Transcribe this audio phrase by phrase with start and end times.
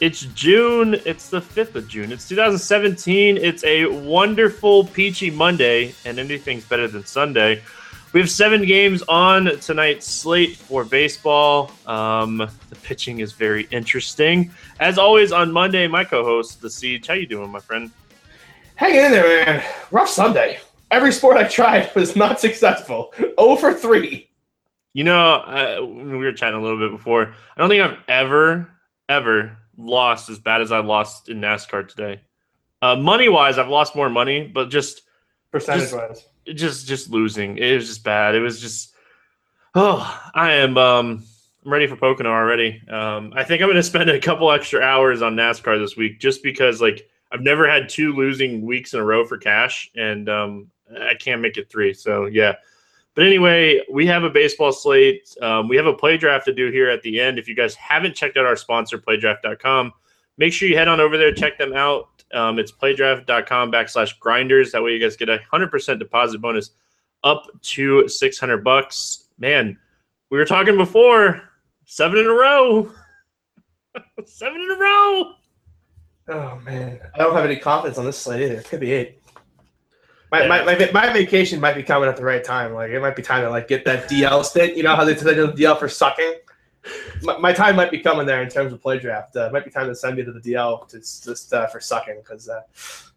[0.00, 0.94] It's June.
[1.04, 2.10] It's the 5th of June.
[2.10, 3.36] It's 2017.
[3.36, 7.60] It's a wonderful, peachy Monday, and anything's better than Sunday.
[8.14, 11.70] We have seven games on tonight's slate for baseball.
[11.86, 12.38] Um,
[12.70, 14.50] the pitching is very interesting.
[14.80, 17.06] As always, on Monday, my co-host, The Siege.
[17.06, 17.90] How you doing, my friend?
[18.76, 19.62] Hanging in there, man.
[19.90, 20.60] Rough Sunday.
[20.90, 23.12] Every sport I tried was not successful.
[23.36, 24.30] Over three.
[24.94, 27.34] You know, uh, we were chatting a little bit before.
[27.54, 28.66] I don't think I've ever,
[29.10, 32.20] ever lost as bad as I lost in NASCAR today.
[32.82, 35.02] Uh, money wise, I've lost more money, but just
[35.50, 37.58] percentage wise, just just losing.
[37.58, 38.34] It was just bad.
[38.34, 38.94] It was just
[39.74, 41.24] oh, I am um
[41.64, 42.82] I'm ready for Pocono already.
[42.88, 46.18] Um, I think I'm going to spend a couple extra hours on NASCAR this week
[46.18, 50.28] just because like I've never had two losing weeks in a row for cash, and
[50.28, 51.92] um, I can't make it three.
[51.92, 52.54] So yeah,
[53.14, 55.34] but anyway, we have a baseball slate.
[55.42, 57.38] Um, we have a play draft to do here at the end.
[57.38, 59.92] If you guys haven't checked out our sponsor, playdraft.com,
[60.38, 62.08] make sure you head on over there, check them out.
[62.32, 64.72] Um, it's playdraft.com backslash grinders.
[64.72, 66.70] That way you guys get a 100% deposit bonus
[67.24, 69.28] up to 600 bucks.
[69.38, 69.76] Man,
[70.30, 71.42] we were talking before,
[71.86, 72.92] seven in a row.
[74.24, 75.32] seven in a row.
[76.28, 77.00] Oh, man.
[77.14, 78.60] I don't have any confidence on this slate either.
[78.60, 79.19] It could be eight.
[80.30, 82.72] My, my, my, my, vacation might be coming at the right time.
[82.72, 84.76] Like it might be time to like get that DL stint.
[84.76, 86.34] You know how they say the DL for sucking.
[87.22, 89.36] My, my, time might be coming there in terms of play draft.
[89.36, 92.18] Uh, might be time to send me to the DL to just uh, for sucking
[92.22, 92.62] because, uh,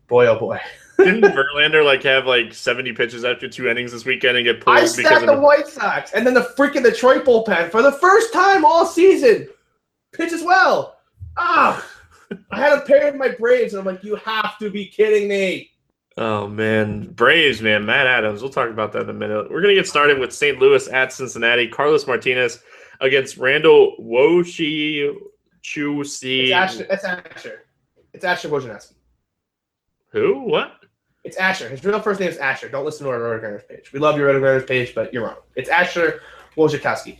[0.07, 0.59] boy oh boy.
[0.97, 4.77] Didn't Verlander like have like seventy pitches after two innings this weekend and get pulled?
[4.77, 8.65] I stacked the White Sox and then the freaking Detroit bullpen for the first time
[8.65, 9.47] all season
[10.13, 10.97] pitches well.
[11.37, 11.85] Ah,
[12.51, 15.27] I had a pair of my Braves and I'm like, you have to be kidding
[15.27, 15.72] me.
[16.17, 18.41] Oh man, Braves, man, Matt Adams.
[18.41, 19.49] We'll talk about that in a minute.
[19.49, 20.59] We're gonna get started with St.
[20.59, 21.67] Louis at Cincinnati.
[21.67, 22.61] Carlos Martinez
[23.01, 25.11] against Randall Woshi
[25.63, 26.43] Chusi.
[26.43, 26.87] It's Asher.
[26.89, 27.65] It's Asher.
[28.13, 28.93] It's Asher Wojnarowski.
[30.09, 30.41] Who?
[30.41, 30.73] What?
[31.23, 31.69] It's Asher.
[31.69, 32.69] His real first name is Asher.
[32.69, 33.91] Don't listen to our Rotogrinders page.
[33.91, 35.37] We love your Rotogrinders page, but you're wrong.
[35.55, 36.21] It's Asher
[36.55, 37.19] Wojciechowski.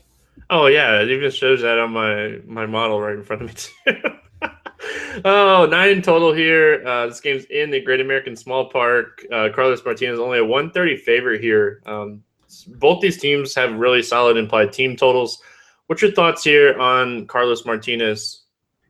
[0.50, 3.54] Oh yeah, it even shows that on my my model right in front of me
[3.56, 4.10] too.
[5.26, 6.86] oh, nine total here.
[6.86, 9.26] Uh, this game's in the Great American Small Park.
[9.32, 11.82] Uh, Carlos Martinez only a 130 favorite here.
[11.86, 12.24] Um,
[12.68, 15.42] both these teams have really solid implied team totals.
[15.88, 18.44] What's your thoughts here on Carlos Martinez?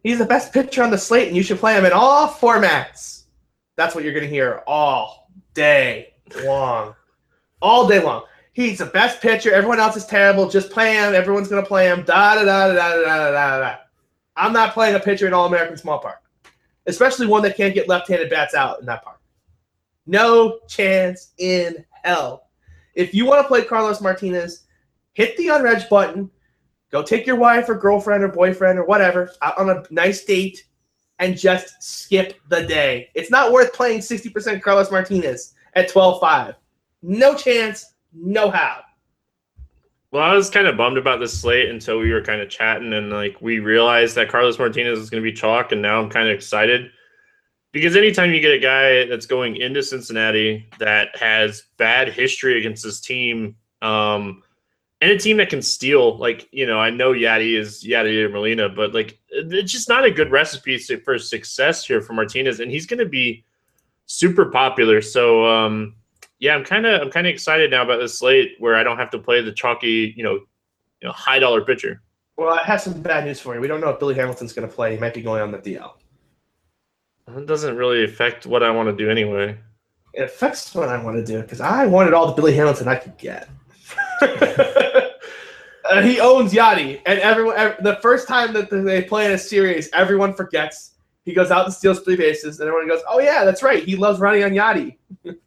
[0.04, 3.24] He's the best pitcher on the slate, and you should play him in all formats.
[3.76, 6.96] That's what you're going to hear all day long.
[7.62, 8.24] all day long.
[8.54, 9.52] He's the best pitcher.
[9.52, 10.48] Everyone else is terrible.
[10.48, 11.16] Just play him.
[11.16, 12.04] Everyone's going to play him.
[12.04, 13.76] Da da da da da da da da.
[14.36, 16.22] I'm not playing a pitcher in All American Small Park,
[16.88, 19.20] especially one that can't get left handed bats out in that park.
[20.06, 22.50] No chance in hell.
[22.96, 24.66] If you want to play Carlos Martinez,
[25.14, 26.30] hit the unreg button,
[26.92, 30.66] go take your wife or girlfriend or boyfriend or whatever out on a nice date
[31.20, 33.10] and just skip the day.
[33.14, 36.56] It's not worth playing 60% Carlos Martinez at 12 5.
[37.02, 38.82] No chance, no how.
[40.14, 42.94] Well, I was kind of bummed about this slate until we were kind of chatting
[42.94, 46.08] and like we realized that Carlos Martinez is going to be chalk, and now I'm
[46.08, 46.92] kind of excited
[47.72, 52.84] because anytime you get a guy that's going into Cincinnati that has bad history against
[52.84, 54.44] his team, um,
[55.02, 58.70] and a team that can steal, like you know, I know Yadi is Yadi Molina,
[58.70, 62.86] but like it's just not a good recipe for success here for Martinez, and he's
[62.86, 63.46] going to be
[64.06, 65.02] super popular.
[65.02, 65.96] So um,
[66.44, 68.98] yeah, I'm kind of I'm kind of excited now about this slate where I don't
[68.98, 72.02] have to play the chalky, you know, you know, high dollar pitcher.
[72.36, 73.62] Well, I have some bad news for you.
[73.62, 74.94] We don't know if Billy Hamilton's going to play.
[74.94, 75.94] He might be going on the DL.
[77.30, 79.58] It doesn't really affect what I want to do anyway.
[80.14, 82.98] It affects what I want to do because I wanted all the Billy Hamilton I
[82.98, 83.48] could get.
[84.22, 87.56] uh, he owns Yadi, and everyone.
[87.56, 91.64] Every, the first time that they play in a series, everyone forgets He goes out
[91.64, 93.82] and steals three bases, and everyone goes, "Oh yeah, that's right.
[93.82, 94.98] He loves running on Yadi."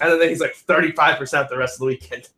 [0.00, 2.28] and then he's like thirty-five percent the rest of the weekend.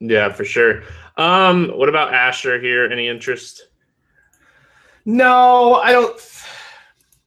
[0.00, 0.82] Yeah, for sure.
[1.16, 2.84] Um, what about Asher here?
[2.84, 3.68] Any interest?
[5.04, 6.20] No, I don't.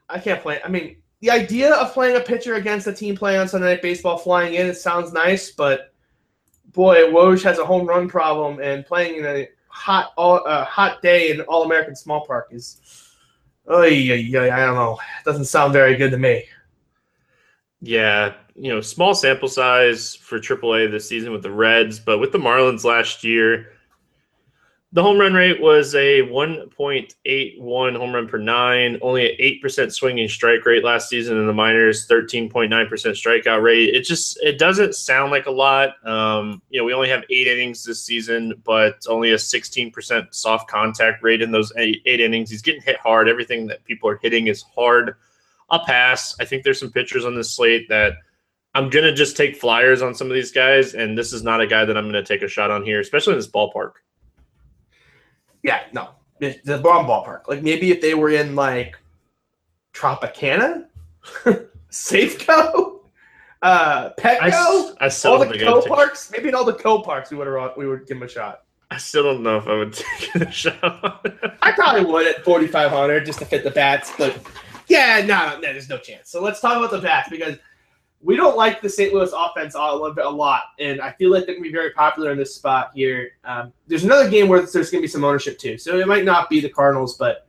[0.09, 0.59] I can't play.
[0.63, 3.81] I mean, the idea of playing a pitcher against a team playing on Sunday Night
[3.81, 5.93] Baseball, flying in, it sounds nice, but
[6.71, 11.01] boy, Woj has a home run problem, and playing in a hot, all, uh, hot
[11.01, 12.79] day in All American Small Park is,
[13.67, 16.45] oh yeah, yeah, I don't know, it doesn't sound very good to me.
[17.81, 22.31] Yeah, you know, small sample size for AAA this season with the Reds, but with
[22.31, 23.71] the Marlins last year,
[24.91, 30.27] the home run rate was a 1.81 home run per nine, only an 8% swinging
[30.27, 33.93] strike rate last season in the minors, 13.9% strikeout rate.
[33.93, 35.95] It just it doesn't sound like a lot.
[36.07, 40.67] Um, you know, we only have eight innings this season, but only a 16% soft
[40.67, 42.49] contact rate in those eight, eight innings.
[42.49, 43.29] He's getting hit hard.
[43.29, 45.15] Everything that people are hitting is hard.
[45.69, 46.35] I'll pass.
[46.39, 48.13] I think there's some pitchers on this slate that
[48.75, 51.67] I'm gonna just take flyers on some of these guys, and this is not a
[51.67, 53.93] guy that I'm gonna take a shot on here, especially in this ballpark.
[55.63, 57.47] Yeah, no, the, the wrong ballpark.
[57.47, 58.95] Like maybe if they were in like
[59.93, 60.85] Tropicana,
[61.91, 62.99] Safeco,
[63.61, 66.31] uh, Petco, I, I still all the co parks.
[66.31, 68.61] Maybe in all the co parks, we would have we would give him a shot.
[68.91, 71.25] I still don't know if I would take a shot.
[71.61, 74.39] I probably would at 4,500 just to fit the bats, but
[74.87, 76.29] yeah, no, no, there's no chance.
[76.29, 77.57] So let's talk about the bats because
[78.21, 79.13] we don't like the St.
[79.13, 82.37] Louis offense a lot, and I feel like they're going to be very popular in
[82.37, 83.31] this spot here.
[83.45, 86.25] Um, there's another game where there's going to be some ownership too, so it might
[86.25, 87.47] not be the Cardinals, but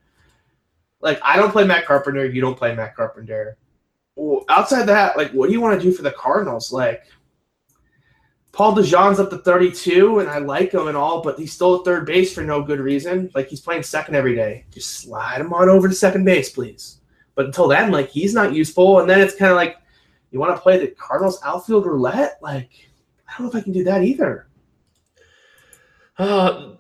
[1.01, 3.57] like I don't play Matt Carpenter, you don't play Matt Carpenter.
[4.15, 6.73] Well, outside that, like, what do you want to do for the Cardinals?
[6.73, 7.05] Like,
[8.53, 11.85] Paul DeJong's up to 32, and I like him and all, but he's still at
[11.85, 13.31] third base for no good reason.
[13.35, 14.67] Like, he's playing second every day.
[14.71, 17.01] Just slide him on over to second base, please.
[17.35, 19.01] But until then, like, he's not useful.
[19.01, 19.79] And then it's kind of like,
[20.31, 22.39] you want to play the Cardinals outfield roulette?
[22.41, 22.71] Like,
[23.29, 24.49] I don't know if I can do that either.
[26.19, 26.73] Uh,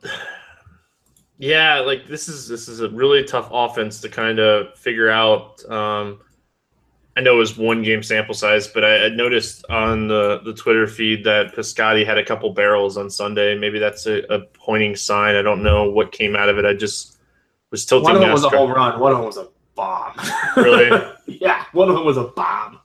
[1.38, 5.64] yeah, like this is this is a really tough offense to kind of figure out.
[5.70, 6.20] Um,
[7.16, 10.54] I know it was one game sample size, but I, I noticed on the, the
[10.54, 13.58] Twitter feed that Piscotty had a couple barrels on Sunday.
[13.58, 15.34] Maybe that's a, a pointing sign.
[15.34, 16.64] I don't know what came out of it.
[16.64, 17.18] I just
[17.70, 18.04] was tilting.
[18.04, 20.14] One of them was a home run, one of them was a bomb.
[20.56, 20.90] Really?
[21.26, 22.79] yeah, one of them was a bomb.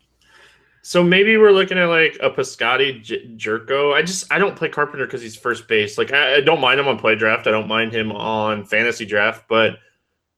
[0.86, 3.96] So maybe we're looking at like a Piscotty J- Gyorko.
[3.96, 5.98] I just I don't play Carpenter because he's first base.
[5.98, 7.48] Like I, I don't mind him on play draft.
[7.48, 9.80] I don't mind him on fantasy draft, but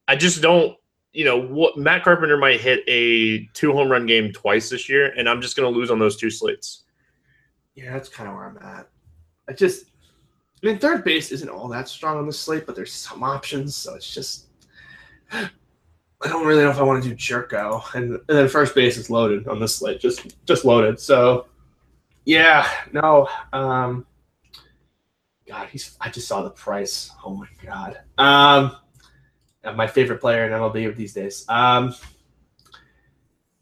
[0.08, 0.78] I just don't.
[1.12, 1.76] You know what?
[1.76, 5.58] Matt Carpenter might hit a two home run game twice this year, and I'm just
[5.58, 6.84] going to lose on those two slates.
[7.76, 8.88] Yeah, that's kind of where I'm at.
[9.50, 9.88] I just,
[10.64, 13.76] I mean, third base isn't all that strong on the slate, but there's some options,
[13.76, 14.46] so it's just,
[16.22, 18.98] I don't really know if I want to do Gyorko, and, and then first base
[18.98, 21.00] is loaded on this slate, just just loaded.
[21.00, 21.48] So,
[22.26, 24.06] yeah, no, um,
[25.48, 25.96] God, he's.
[26.02, 27.12] I just saw the price.
[27.24, 28.00] Oh my God.
[28.18, 28.76] Um,
[29.76, 31.46] my favorite player in MLB these days.
[31.50, 31.94] Um,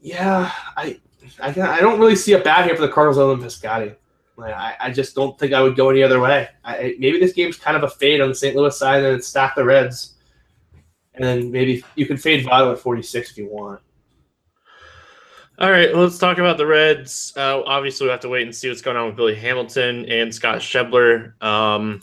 [0.00, 1.00] yeah, I
[1.40, 3.96] I, I don't really see a bad here for the Cardinals other than Piscotty.
[4.36, 6.48] Like, I, I just don't think I would go any other way.
[6.64, 8.54] I- maybe this game's kind of a fade on the St.
[8.54, 10.15] Louis side and it's stack the Reds.
[11.16, 13.80] And then maybe you can fade Votto at 46 if you want.
[15.58, 17.32] All right, let's talk about the Reds.
[17.34, 20.34] Uh, obviously, we have to wait and see what's going on with Billy Hamilton and
[20.34, 21.42] Scott Schebler.
[21.42, 22.02] Um,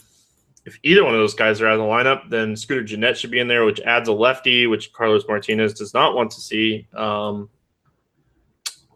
[0.64, 3.30] if either one of those guys are out of the lineup, then Scooter Gennett should
[3.30, 6.88] be in there, which adds a lefty, which Carlos Martinez does not want to see.
[6.94, 7.48] Um,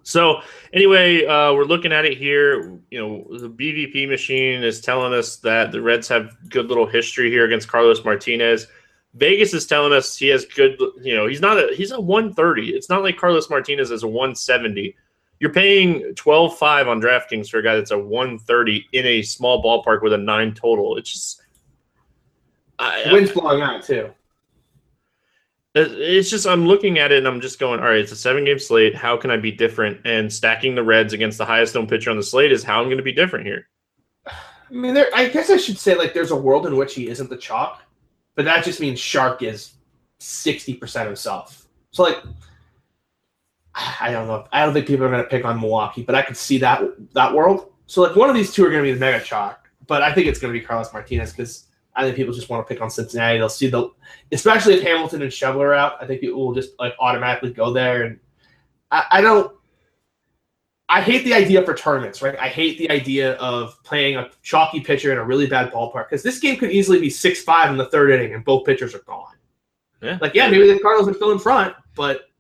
[0.03, 0.41] so
[0.73, 2.81] anyway, uh, we're looking at it here.
[2.91, 7.31] You know, the BVP machine is telling us that the Reds have good little history
[7.31, 8.67] here against Carlos Martinez.
[9.19, 10.79] Vegas is telling us he has good.
[11.03, 12.71] You know, he's not a he's a 130.
[12.71, 14.97] It's not like Carlos Martinez is a 170.
[15.41, 20.03] You're paying 12.5 on DraftKings for a guy that's a 130 in a small ballpark
[20.03, 20.97] with a nine total.
[20.97, 21.43] It's just.
[22.81, 24.11] I, Wind's blowing out, too.
[25.77, 28.17] Uh, it's just I'm looking at it and I'm just going, all right, it's a
[28.17, 28.95] seven game slate.
[28.95, 30.01] How can I be different?
[30.05, 32.87] And stacking the Reds against the highest owned pitcher on the slate is how I'm
[32.87, 33.69] going to be different here.
[34.27, 34.33] I
[34.71, 35.09] mean, there.
[35.15, 37.83] I guess I should say, like, there's a world in which he isn't the chalk,
[38.39, 39.73] but that just means Shark is
[40.21, 41.67] 60% himself.
[41.91, 42.23] So, like,
[43.75, 44.47] I don't know.
[44.53, 46.83] I don't think people are going to pick on Milwaukee, but I could see that
[47.15, 47.73] that world.
[47.87, 50.15] So, like, one of these two are going to be the mega chalk, but I
[50.15, 51.67] think it's going to be Carlos Martinez because
[51.97, 53.39] I think people just want to pick on Cincinnati.
[53.39, 53.91] They'll see the,
[54.31, 56.01] especially if Hamilton and Schebler are out.
[56.01, 58.21] I think people will just like automatically go there, and
[58.93, 59.53] I, I don't.
[60.91, 62.39] I hate the idea for tournaments, right?
[62.39, 66.23] I hate the idea of playing a chalky pitcher in a really bad ballpark because
[66.23, 69.01] this game could easily be six five in the third inning and both pitchers are
[69.01, 69.35] gone.
[70.01, 70.19] Yeah.
[70.21, 72.31] Like, yeah, maybe the Cardinals would still in front, but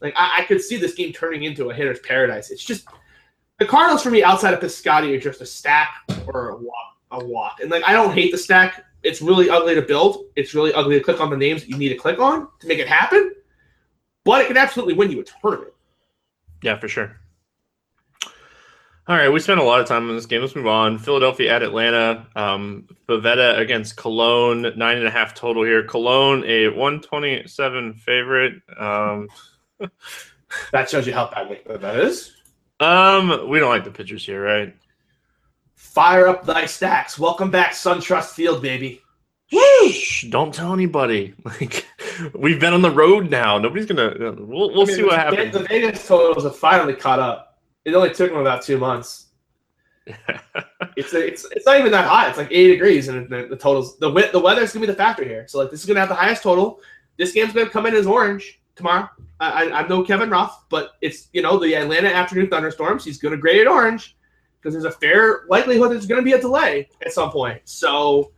[0.00, 2.50] Like I, I could see this game turning into a hitter's paradise.
[2.50, 2.86] It's just
[3.58, 5.94] the Cardinals for me outside of Piscotty are just a stack
[6.26, 7.60] or a walk, a walk.
[7.60, 8.84] And like I don't hate the stack.
[9.02, 10.26] It's really ugly to build.
[10.36, 12.66] It's really ugly to click on the names that you need to click on to
[12.66, 13.32] make it happen.
[14.24, 15.72] But it can absolutely win you a tournament.
[16.62, 17.16] Yeah, for sure.
[19.08, 20.40] All right, we spent a lot of time on this game.
[20.40, 20.98] Let's move on.
[20.98, 22.26] Philadelphia at Atlanta.
[22.34, 25.84] Um, Pivetta against Colon, nine and a half total here.
[25.84, 28.54] Colon, a 127 favorite.
[28.76, 29.28] Um,
[30.72, 32.32] that shows you how badly that is.
[32.80, 34.74] Um, we don't like the pitchers here, right?
[35.76, 37.16] Fire up thy stacks.
[37.16, 39.02] Welcome back, SunTrust Field, baby.
[39.52, 41.34] Shh, don't tell anybody.
[41.44, 41.86] Like
[42.34, 43.58] we've been on the road now.
[43.58, 44.16] Nobody's gonna.
[44.18, 45.52] We'll, we'll I mean, see what happens.
[45.52, 47.55] The Vegas totals have finally caught up.
[47.86, 49.28] It only took them about two months.
[50.96, 52.28] it's it's it's not even that hot.
[52.28, 55.24] It's like 80 degrees, and the, the totals the the weather's gonna be the factor
[55.24, 55.46] here.
[55.48, 56.80] So like this is gonna have the highest total.
[57.16, 59.08] This game's gonna come in as orange tomorrow.
[59.38, 63.04] I, I, am no Kevin Roth, but it's you know the Atlanta afternoon thunderstorms.
[63.04, 64.16] He's going to grade it orange
[64.60, 67.60] because there's a fair likelihood there's going to be a delay at some point.
[67.64, 68.32] So,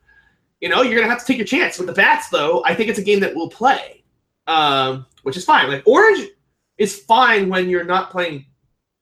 [0.61, 2.29] you know, you're going to have to take your chance with the bats.
[2.29, 4.05] Though I think it's a game that will play,
[4.47, 5.69] um, which is fine.
[5.69, 6.29] Like orange
[6.77, 8.47] is fine when you're not playing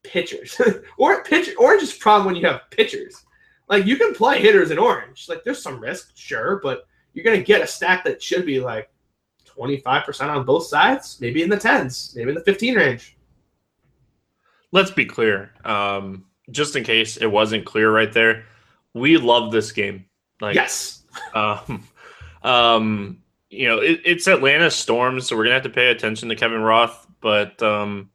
[0.06, 0.60] pitchers.
[0.98, 3.24] or pitch orange is problem when you have pitchers.
[3.68, 5.28] Like you can play hitters in orange.
[5.28, 8.60] Like there's some risk, sure, but you're going to get a stack that should be
[8.60, 8.90] like
[9.46, 13.16] 25% on both sides, maybe in the 10s, maybe in the 15 range.
[14.72, 15.50] Let's be clear.
[15.64, 18.44] Um, just in case it wasn't clear right there,
[18.94, 20.06] we love this game.
[20.40, 21.02] Like, yes.
[21.34, 21.88] Um,
[22.42, 26.36] um, you know, it, it's Atlanta Storms, so we're gonna have to pay attention to
[26.36, 28.10] Kevin Roth, but um,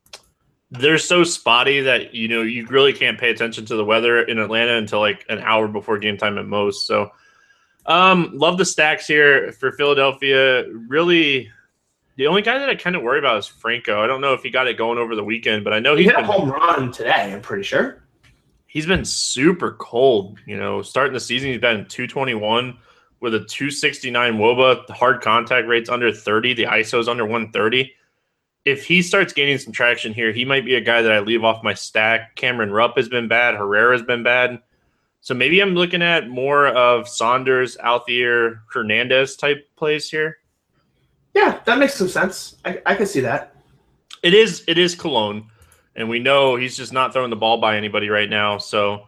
[0.72, 4.40] they're so spotty that you know you really can't pay attention to the weather in
[4.40, 6.88] Atlanta until like an hour before game time at most.
[6.88, 7.12] So
[7.86, 10.66] um, love the stacks here for Philadelphia.
[10.88, 11.52] Really,
[12.16, 14.02] the only guy that I kind of worry about is Franco.
[14.02, 16.04] I don't know if he got it going over the weekend, but I know he
[16.04, 17.34] he's hit a home run today.
[17.34, 18.02] I'm pretty sure
[18.72, 20.40] he's been super cold.
[20.46, 22.78] You know, starting the season, he's been 221
[23.20, 24.88] with a 269 woba.
[24.88, 26.54] The hard contact rate's under 30.
[26.54, 27.94] The ISO's under 130.
[28.64, 31.44] If he starts gaining some traction here, he might be a guy that I leave
[31.44, 32.36] off my stack.
[32.36, 33.56] Cameron Rupp has been bad.
[33.56, 34.62] Herrera's been bad.
[35.22, 40.38] So maybe I'm looking at more of Saunders, Altherr, Hernandez type plays here.
[41.34, 42.58] Yeah, that makes some sense.
[42.66, 43.56] I, I can see that.
[44.24, 45.46] It is it is Colon,
[45.96, 48.58] and we know he's just not throwing the ball by anybody right now.
[48.58, 49.08] So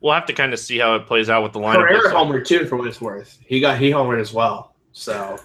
[0.00, 1.88] we'll have to kind of see how it plays out with the lineup.
[1.88, 3.38] Herrera homered too, for what it's worth.
[3.44, 4.74] He got he homered as well.
[4.92, 5.38] So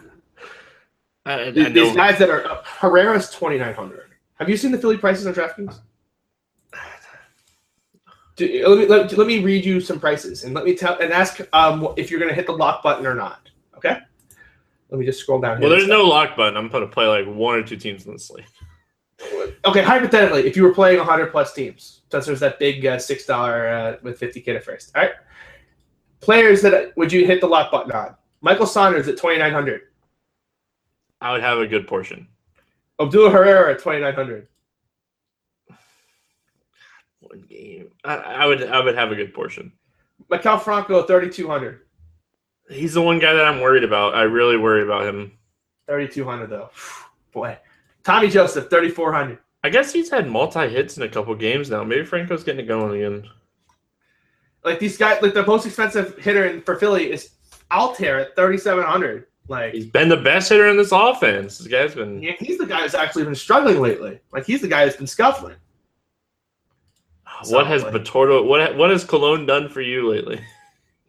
[1.26, 4.12] I, I these guys that are uh, Herrera's twenty nine hundred.
[4.36, 5.80] Have you seen the Philly prices on DraftKings?
[8.36, 11.14] Do, let, me, let, let, me read you some prices and let me tell and
[11.14, 13.52] ask um, if you're going to hit the lock button or not.
[13.78, 14.00] Okay.
[14.90, 15.60] Let me just scroll down.
[15.60, 16.58] Well, there's no lock button.
[16.58, 18.46] I'm going to play like one or two teams in the slate.
[19.66, 23.26] Okay, hypothetically, if you were playing 100 plus teams, since there's that big uh, six
[23.26, 24.92] dollar uh, with 50 k at first.
[24.96, 25.14] All right.
[26.20, 28.16] Players that would you hit the lock button on?
[28.42, 29.84] Michael Saunders at 2900.
[31.24, 32.28] I would have a good portion.
[33.00, 34.48] Odubel Herrera at 2900
[37.34, 37.90] one game.
[38.04, 39.72] I, I, would I would have a good portion.
[40.30, 41.82] Maikel Franco, thirty two hundred.
[42.70, 44.16] He's the one guy that I'm worried about.
[44.16, 45.38] I really worry about him.
[45.88, 46.70] Thirty two hundred though,
[47.32, 47.58] boy.
[48.04, 49.40] Tommy Joseph, thirty four hundred.
[49.64, 51.84] I guess he's had multi hits in a couple games now.
[51.84, 53.30] Maybe Franco's getting it going again.
[54.64, 57.32] Like these guys, like the most expensive hitter in, for Philly is
[57.72, 59.28] Altherr at thirty seven hundred.
[59.48, 61.58] Like he's been the best hitter in this offense.
[61.58, 62.22] This guy's been.
[62.22, 64.20] Yeah, he's the guy who's actually been struggling lately.
[64.32, 65.56] Like he's the guy who's been scuffling.
[67.50, 68.44] What has Bartolo?
[68.44, 70.40] What what has Colon done for you lately?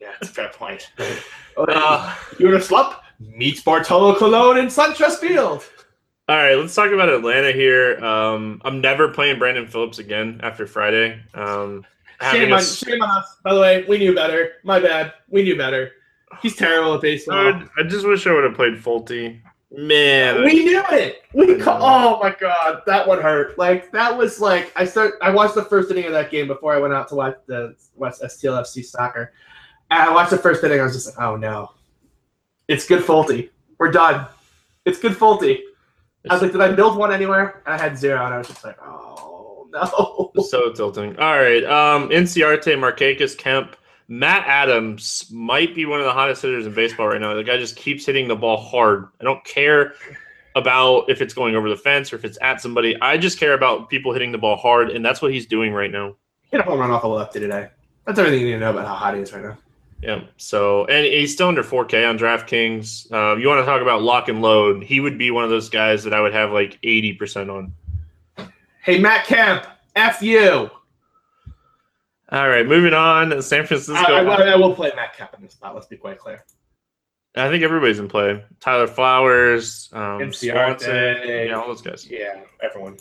[0.01, 0.91] Yeah, that's a fair point.
[1.57, 2.97] uh, you in a slump?
[3.21, 5.65] Meets Bartolo Colon in SunTrust Field.
[6.29, 8.03] All right, let's talk about Atlanta here.
[8.05, 11.21] Um, I'm never playing Brandon Phillips again after Friday.
[11.35, 11.85] Um,
[12.33, 12.63] shame, on, a...
[12.63, 13.37] shame on us.
[13.45, 14.55] By the way, we knew better.
[14.65, 15.13] My bad.
[15.29, 15.93] We knew better.
[16.43, 17.37] He's terrible at baseball.
[17.37, 19.41] I, I just wish I would have played Folty.
[19.77, 21.23] Man, we knew it.
[21.33, 23.59] We ca- oh my god, that one hurt.
[23.59, 25.15] Like that was like I start.
[25.21, 27.75] I watched the first inning of that game before I went out to watch the
[27.97, 29.33] West STLFC soccer.
[29.91, 30.81] And I watched the first inning.
[30.81, 31.73] I was just like, oh no,
[32.69, 33.51] it's good Folty.
[33.79, 34.27] We're done.
[34.85, 35.61] It's good Folty.
[36.31, 37.63] I was like, did I build one anywhere?
[37.67, 40.31] And I had zero, and I was just like, oh no.
[40.45, 41.19] So tilting.
[41.19, 43.77] All right, um, Inciarte, Markakis, Kemp.
[44.09, 47.35] Matt Adams might be one of the hottest hitters in baseball right now.
[47.35, 49.09] The guy just keeps hitting the ball hard.
[49.21, 49.95] I don't care
[50.55, 53.01] about if it's going over the fence or if it's at somebody.
[53.01, 55.91] I just care about people hitting the ball hard, and that's what he's doing right
[55.91, 56.17] now.
[56.51, 57.69] Hit a home run off the lefty today.
[58.07, 59.59] That's everything you need to know about how hot he is right now.
[60.03, 60.21] Yeah.
[60.37, 63.11] So, and he's still under 4K on DraftKings.
[63.11, 64.85] Uh, you want to talk about lock and load?
[64.85, 67.73] He would be one of those guys that I would have like 80% on.
[68.83, 70.71] Hey, Matt Kemp, F you.
[72.35, 73.41] All right, moving on.
[73.43, 73.95] San Francisco.
[73.95, 75.73] I, I, I will play Matt Kemp in this spot.
[75.73, 76.45] Let's be quite clear.
[77.37, 78.45] I think everybody's in play.
[78.59, 82.09] Tyler Flowers, um, Swanson, yeah, all those guys.
[82.11, 82.97] Yeah, everyone.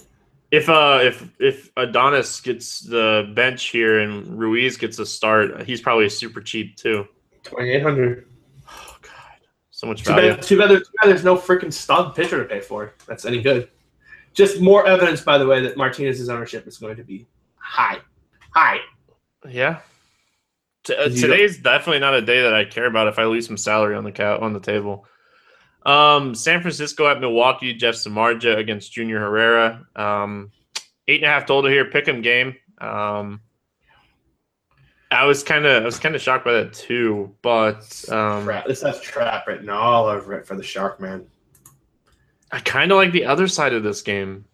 [0.52, 5.82] If uh if if Adonis gets the bench here and Ruiz gets a start, he's
[5.82, 7.08] probably super cheap too.
[7.42, 8.28] Twenty eight hundred.
[8.70, 9.12] Oh god,
[9.72, 12.46] so much Too bad, too, bad, there's- too bad there's no freaking stud pitcher to
[12.48, 12.94] pay for.
[13.08, 13.70] That's any good.
[14.36, 17.26] Just more evidence, by the way, that Martinez's ownership is going to be
[17.58, 17.98] high.
[18.54, 18.78] High.
[19.48, 19.80] Yeah.
[20.84, 23.46] T- uh, You today's definitely not a day that I care about if I lose
[23.48, 25.06] some salary on the ca- on the table.
[25.86, 29.86] Um, San Francisco at Milwaukee, Jeff Samardzija against Junior Guerra.
[29.96, 30.52] Um,
[31.08, 32.56] eight and a half total here, pick 'em game.
[32.80, 33.42] Um,
[35.12, 38.82] I was kind of I was kind of shocked by that too, but um, This
[38.82, 41.28] has trap written all over it for the Shark man.
[42.52, 44.46] I kind of like the other side of this game.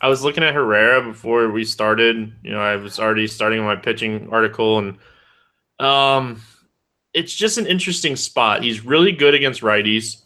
[0.00, 2.32] I was looking at Guerra before we started.
[2.42, 4.98] You know, I was already starting my pitching article, and
[5.78, 6.40] um,
[7.12, 8.62] it's just an interesting spot.
[8.62, 10.22] He's really good against righties,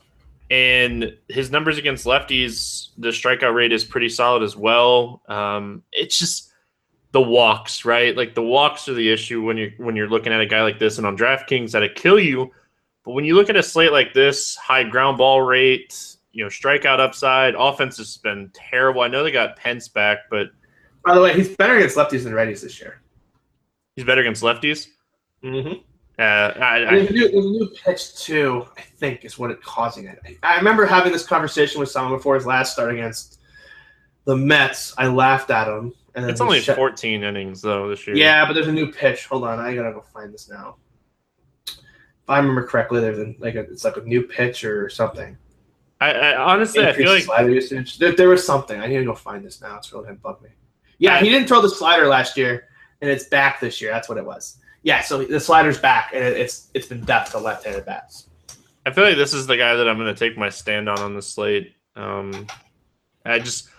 [0.50, 5.22] and his numbers against lefties, the strikeout rate is pretty solid as well.
[5.28, 6.52] Um, it's just
[7.10, 8.16] the walks, right?
[8.16, 10.78] Like the walks are the issue when you're when you're looking at a guy like
[10.78, 12.52] this, and on DraftKings that'll kill you.
[13.04, 16.50] But when you look at a slate like this, high ground ball rate, you know,
[16.50, 19.00] strikeout upside, offense has been terrible.
[19.02, 20.48] I know they got Pence back, but
[21.04, 23.00] By the way, he's better against lefties than righties this year.
[23.96, 24.88] he's better against lefties.
[25.42, 25.80] Mm-hmm.
[26.18, 28.66] Uh, I, I, There's a, new, there's a new pitch too.
[28.76, 30.18] I think is what it's causing it.
[30.42, 33.40] I remember having this conversation with someone before his last start against
[34.24, 34.94] the Mets.
[34.98, 38.16] I laughed at him, and it's only shut- 14 innings though this year.
[38.16, 39.26] Yeah, but there's a new pitch.
[39.26, 40.76] Hold on, I gotta go find this now.
[41.66, 45.36] If I remember correctly, there's like a, it's like a new pitch or something.
[46.00, 47.98] I, I honestly I feel like slider usage.
[47.98, 48.80] There, there was something.
[48.80, 49.76] I need to go find this now.
[49.76, 50.50] It's really gonna bug me.
[50.98, 52.68] Yeah, he didn't throw the slider last year,
[53.00, 53.90] and it's back this year.
[53.90, 54.58] That's what it was.
[54.82, 58.28] Yeah, so the slider's back, and it, it's it's been death to left-handed bats.
[58.86, 60.98] I feel like this is the guy that I'm going to take my stand on
[60.98, 61.72] on the slate.
[61.96, 62.46] Um,
[63.24, 63.70] I just,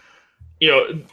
[0.60, 1.04] you know,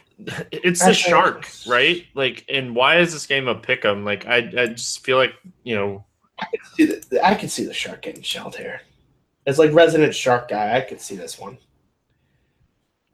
[0.51, 2.03] it's the I- I- shark, right?
[2.15, 4.03] Like, and why is this game a pick 'em?
[4.03, 6.03] Like, I, I just feel like you know,
[6.39, 8.81] I can see the I can see the shark getting shelled here.
[9.45, 11.57] As like resident shark guy, I could see this one.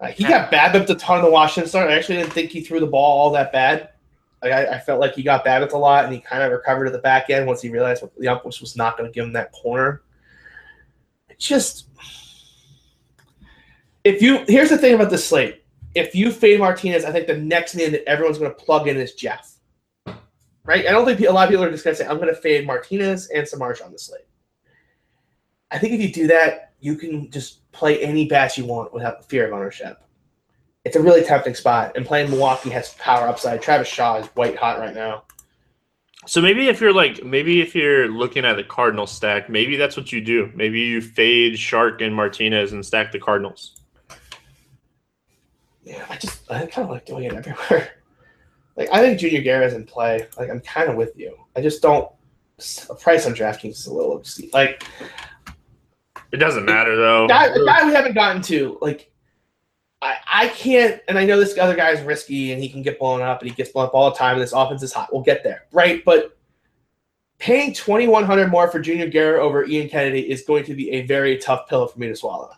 [0.02, 1.89] Like he got BABIPed a ton in the Washington start.
[1.89, 3.89] I actually didn't think he threw the ball all that bad.
[4.42, 6.86] Like I, I felt like he got BABIPed a lot, and he kind of recovered
[6.88, 9.26] at the back end once he realized what the umpires was not going to give
[9.26, 10.04] him that corner.
[11.28, 11.88] It just
[14.04, 15.63] if you here's the thing about this slate.
[15.96, 18.96] If you fade Martinez, I think the next name that everyone's going to plug in
[18.96, 19.56] is Jeff.
[20.63, 20.86] Right?
[20.86, 22.39] I don't think a lot of people are just going to say, I'm going to
[22.39, 24.29] fade Martinez and Samardzija on the slate.
[25.71, 29.27] I think if you do that, you can just play any bats you want without
[29.29, 30.01] fear of ownership.
[30.86, 33.62] It's a really tempting spot, and playing Milwaukee has power upside.
[33.62, 35.23] Travis Shaw is white hot right now.
[36.25, 39.97] so maybe if you're like, maybe if you're looking at the Cardinal stack, maybe that's
[39.97, 40.51] what you do.
[40.55, 43.82] Maybe you fade Shark and Martinez and stack the Cardinals.
[45.84, 47.91] Yeah, I just I kind of like doing it everywhere.
[48.75, 50.25] Like I think Junior Guerra's in play.
[50.38, 51.36] Like I'm kind of with you.
[51.53, 52.10] I just don't.
[52.58, 54.49] The price on DraftKings is a little obscene.
[54.53, 54.86] Like
[56.32, 57.28] It doesn't matter though.
[57.48, 59.12] a guy we haven't gotten to, like,
[60.02, 63.00] I, I can't, and I know this other guy is risky and he can get
[63.00, 65.10] blown up and he gets blown up all the time and this offense is hot.
[65.12, 66.04] We'll get there, right?
[66.06, 66.38] But
[67.38, 71.38] paying 2100 more for Junior Guerra over Ian Kennedy is going to be a very
[71.38, 72.52] tough pill for me to swallow.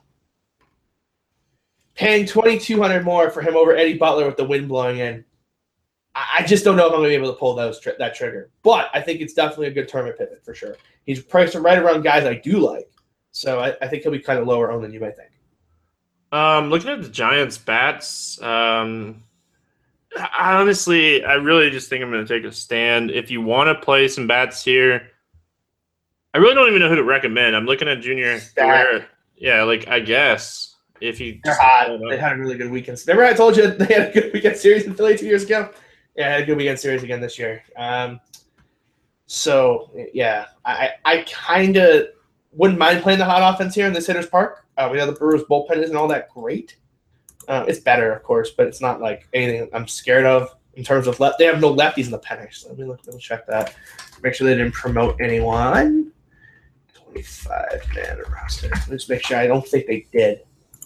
[1.95, 5.25] Paying 2200 more for him over Eddie Butler with the wind blowing in,
[6.15, 7.93] I I just don't know if I'm going to be able to pull those tri-
[7.99, 8.49] that trigger.
[8.63, 10.77] But I think it's definitely a good tournament pivot for sure.
[11.05, 12.90] He's priced right around guys I do like.
[13.31, 15.31] So I, I think he'll be kind of lower owned than you might think.
[16.31, 19.23] Um, looking at the Giants bats, um,
[20.17, 23.11] I honestly, I really just think I'm going to take a stand.
[23.11, 25.09] If you want to play some bats here,
[26.33, 27.55] I really don't even know who to recommend.
[27.55, 28.39] I'm looking at Junior.
[28.39, 29.07] Stack.
[29.35, 31.89] Yeah, like I guess if you They're hot.
[31.89, 31.97] I.
[32.09, 33.01] They had a really good weekend.
[33.07, 35.69] Remember, I told you they had a good weekend series in Philly two years ago.
[36.15, 37.63] Yeah, had a good weekend series again this year.
[37.77, 38.19] Um,
[39.25, 42.07] so yeah, I I kind of
[42.53, 44.65] wouldn't mind playing the hot offense here in this hitters park.
[44.77, 46.77] Uh, we know the Brewers bullpen isn't all that great.
[47.47, 51.07] Uh, it's better, of course, but it's not like anything I'm scared of in terms
[51.07, 51.39] of left.
[51.39, 52.39] They have no lefties in the pen.
[52.39, 52.99] Actually, let me look.
[53.05, 53.75] Let me check that.
[54.21, 56.11] Make sure they didn't promote anyone.
[56.93, 58.69] Twenty-five man roster.
[58.69, 59.37] Let me just make sure.
[59.37, 60.41] I don't think they did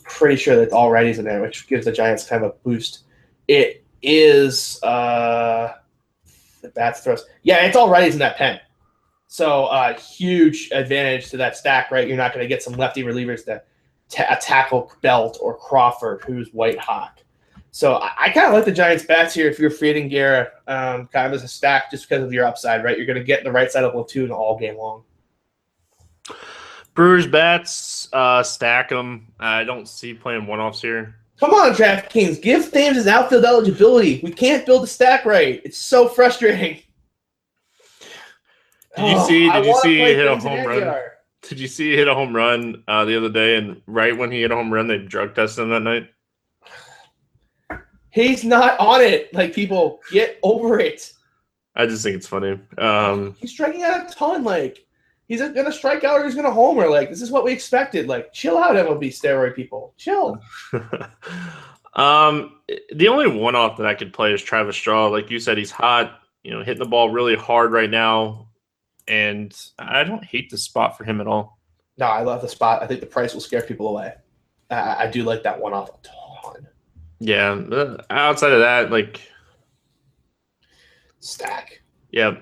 [0.06, 2.99] pretty sure that all righties in there, which gives the Giants kind of a boost.
[3.47, 5.73] It is uh
[6.62, 7.25] the bats throws.
[7.43, 8.60] Yeah, it's all righties in that pen.
[9.36, 12.08] So uh huge advantage to that stack, right?
[12.08, 13.67] You're not going to get some lefty relievers that
[14.08, 17.21] ta- tackle Belt or Crawford, who's white hot.
[17.71, 21.08] So I, I kind of like the Giants bats here if you're fading Guerra um,
[21.08, 22.95] kind of as a stack just because of your upside, right?
[22.95, 25.04] You're going to get the right side of platoon all game long.
[26.93, 29.28] Brewers bats, uh, stack them.
[29.38, 31.13] I don't see playing one offs here.
[31.41, 34.21] Come on, DraftKings, give Thames his outfield eligibility.
[34.24, 35.62] We can't build a stack right.
[35.65, 36.80] It's so frustrating.
[38.97, 39.49] Did you Oh, see?
[39.51, 41.01] Did you see he hit a home run?
[41.41, 43.58] Did you see he hit a home run uh, the other day?
[43.58, 46.10] And right when he hit a home run, they drug tested him that night.
[48.10, 49.34] He's not on it.
[49.34, 51.12] Like people, get over it.
[51.75, 52.58] I just think it's funny.
[52.77, 54.43] Um, He's striking out a ton.
[54.45, 54.86] Like
[55.27, 56.88] he's gonna strike out or he's gonna homer.
[56.89, 58.08] Like this is what we expected.
[58.08, 59.93] Like chill out, MLB steroid people.
[59.97, 60.39] Chill.
[61.95, 62.60] um,
[62.93, 65.08] the only one off that I could play is Travis Shaw.
[65.08, 66.19] Like you said, he's hot.
[66.43, 68.47] You know, hitting the ball really hard right now,
[69.07, 71.59] and I don't hate the spot for him at all.
[71.97, 72.83] No, I love the spot.
[72.83, 74.13] I think the price will scare people away.
[74.69, 76.67] I, I do like that one off a ton.
[77.19, 77.51] Yeah.
[77.53, 79.21] uh, Outside of that, like
[81.19, 81.81] Stack.
[82.11, 82.37] Yeah.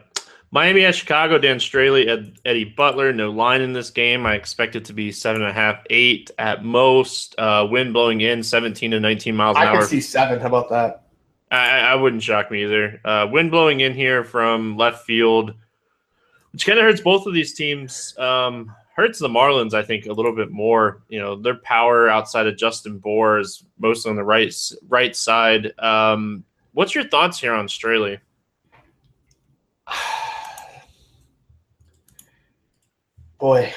[0.52, 3.12] Miami at Chicago, Dan Straily, Ed, Eddie Butler.
[3.12, 4.26] No line in this game.
[4.26, 7.34] I expect it to be seven and a half, eight at most.
[7.40, 9.80] Uh, wind blowing in 17 to 19 miles an I hour.
[9.80, 10.40] can see seven.
[10.40, 11.06] How about that?
[11.50, 13.02] I, I wouldn't shock me either.
[13.04, 15.54] Uh, wind blowing in here from left field,
[16.54, 18.18] which kind of hurts both of these teams.
[18.18, 21.02] Um, hurts the Marlins, I think, a little bit more.
[21.10, 24.54] You know, their power outside of Justin Bour is mostly on the right
[24.88, 25.78] right side.
[25.80, 28.20] Um, what's your thoughts here on Straily?
[33.40, 33.74] Boy,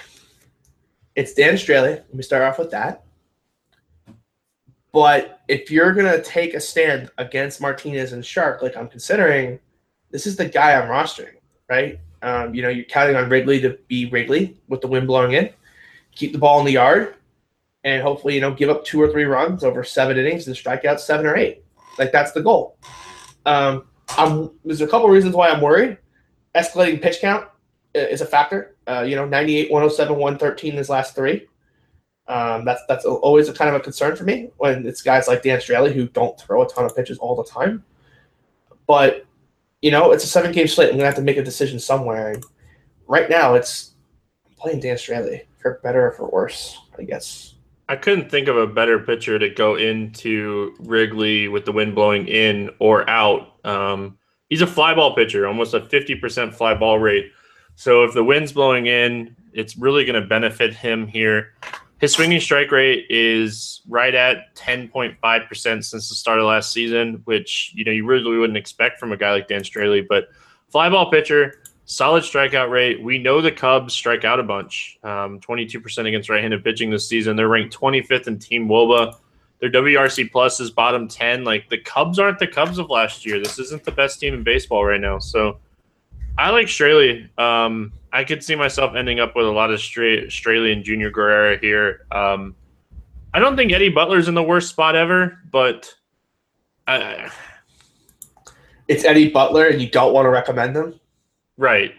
[1.14, 1.96] it's Dan Straily.
[1.96, 3.02] Let me start off with that.
[4.92, 9.58] But if you're gonna take a stand against Martinez and Shark, like I'm considering,
[10.10, 11.36] this is the guy I'm rostering,
[11.68, 12.00] right?
[12.22, 15.50] Um, you know, you're counting on Wrigley to be Wrigley with the wind blowing in,
[16.14, 17.14] keep the ball in the yard,
[17.84, 20.84] and hopefully, you know, give up two or three runs over seven innings and strike
[20.84, 21.64] out seven or eight.
[21.98, 22.78] Like that's the goal.
[23.44, 23.84] Um,
[24.16, 25.98] I'm, there's a couple reasons why I'm worried.
[26.54, 27.46] Escalating pitch count
[27.94, 28.76] is a factor.
[28.86, 31.46] Uh, you know, 98, 107, 113 his last three.
[32.28, 35.42] Um, that's that's always a kind of a concern for me when it's guys like
[35.42, 37.84] Dan Straily who don't throw a ton of pitches all the time.
[38.86, 39.25] But
[39.86, 40.90] you know, it's a seven game slate.
[40.90, 42.32] I'm gonna have to make a decision somewhere.
[42.32, 42.44] And
[43.06, 43.92] right now, it's
[44.44, 47.54] I'm playing Dan Straily for better or for worse, I guess.
[47.88, 52.26] I couldn't think of a better pitcher to go into Wrigley with the wind blowing
[52.26, 53.64] in or out.
[53.64, 54.18] Um,
[54.48, 57.30] he's a fly ball pitcher, almost a 50% fly ball rate.
[57.76, 61.52] So if the wind's blowing in, it's really going to benefit him here.
[61.98, 65.18] His swinging strike rate is right at 10.5%
[65.60, 69.16] since the start of last season, which you know you really wouldn't expect from a
[69.16, 70.06] guy like Dan Straily.
[70.06, 70.28] But
[70.72, 73.02] flyball pitcher, solid strikeout rate.
[73.02, 77.34] We know the Cubs strike out a bunch, um, 22% against right-handed pitching this season.
[77.34, 79.16] They're ranked 25th in Team WOBA.
[79.60, 81.44] Their WRC plus is bottom 10.
[81.44, 83.38] Like the Cubs aren't the Cubs of last year.
[83.38, 85.18] This isn't the best team in baseball right now.
[85.18, 85.58] So
[86.38, 87.28] I like Straily.
[87.38, 91.10] Um, I could see myself ending up with a lot of Stra- Straily and Junior
[91.10, 92.06] Guerra here.
[92.12, 92.54] Um,
[93.32, 95.92] I don't think Eddie Butler's in the worst spot ever, but
[96.86, 97.30] I,
[98.88, 100.98] It's Eddie Butler, and you don't want to recommend him.
[101.56, 101.92] Right.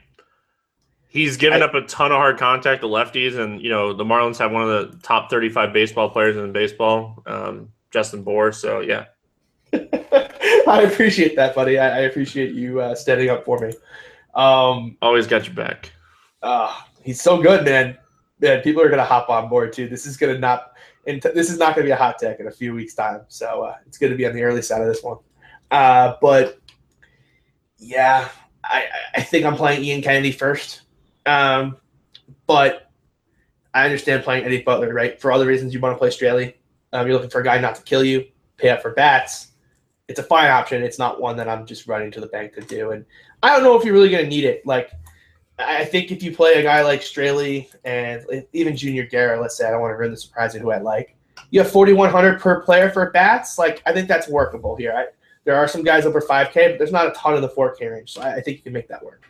[1.10, 4.04] He's given I- up a ton of hard contact to lefties, and you know the
[4.04, 8.52] Marlins have one of the top 35 baseball players in baseball, um, Justin Bour.
[8.52, 9.06] So yeah,
[9.74, 11.80] I appreciate that, buddy.
[11.80, 13.74] I, I appreciate you uh, standing up for me.
[14.38, 15.92] Um, always got your back.
[16.44, 16.74] uh,
[17.04, 17.98] he's so good, man.
[18.40, 19.90] Man, people are gonna hop on board too.
[19.90, 20.74] This is gonna not,
[21.08, 23.22] and this is not gonna be a hot tech in a few weeks' time.
[23.28, 25.18] So uh, it's gonna be on the early side of this one.
[25.72, 26.60] Uh, but
[27.80, 28.30] yeah,
[28.64, 30.82] I, I think I'm playing Ian Kennedy first.
[31.26, 31.78] Um,
[32.46, 32.92] but
[33.74, 35.20] I understand playing Eddie Butler, right?
[35.20, 36.54] For all the reasons you want to play Straily.
[36.94, 38.26] Um, you're looking for a guy not to kill you,
[38.58, 39.48] pay up for bats.
[40.08, 40.84] It's a fine option.
[40.84, 42.92] It's not one that I'm just running to the bank to do.
[42.92, 43.06] And
[43.48, 44.66] I don't know if you're really going to need it.
[44.66, 44.92] Like,
[45.58, 49.66] I think if you play a guy like Straily and even Junior Guerra, let's say,
[49.66, 51.16] I don't want to ruin the surprise of who I like.
[51.50, 53.58] You have 4,100 per player for bats.
[53.58, 54.92] Like, I think that's workable here.
[54.92, 55.06] I,
[55.46, 58.12] there are some guys over 5K, but there's not a ton in the 4K range.
[58.12, 59.24] So I, I think you can make that work.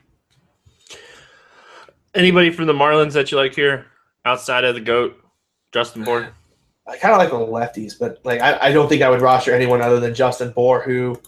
[2.15, 3.85] Anybody from the Marlins that you like here
[4.25, 5.23] outside of the goat,
[5.71, 6.29] Justin Bour?
[6.87, 9.53] I kind of like the lefties, but like I, I don't think I would roster
[9.53, 11.21] anyone other than Justin Bour, who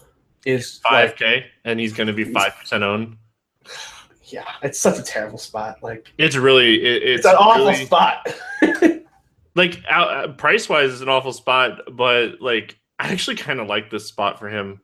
[0.44, 3.16] is Five like, K, and he's going to be five percent owned.
[4.24, 5.82] yeah, it's such a terrible spot.
[5.82, 8.34] Like It's really it, it's, it's, an awful really, spot.
[9.54, 13.90] like uh, price wise is an awful spot, but like I actually kind of like
[13.90, 14.80] this spot for him.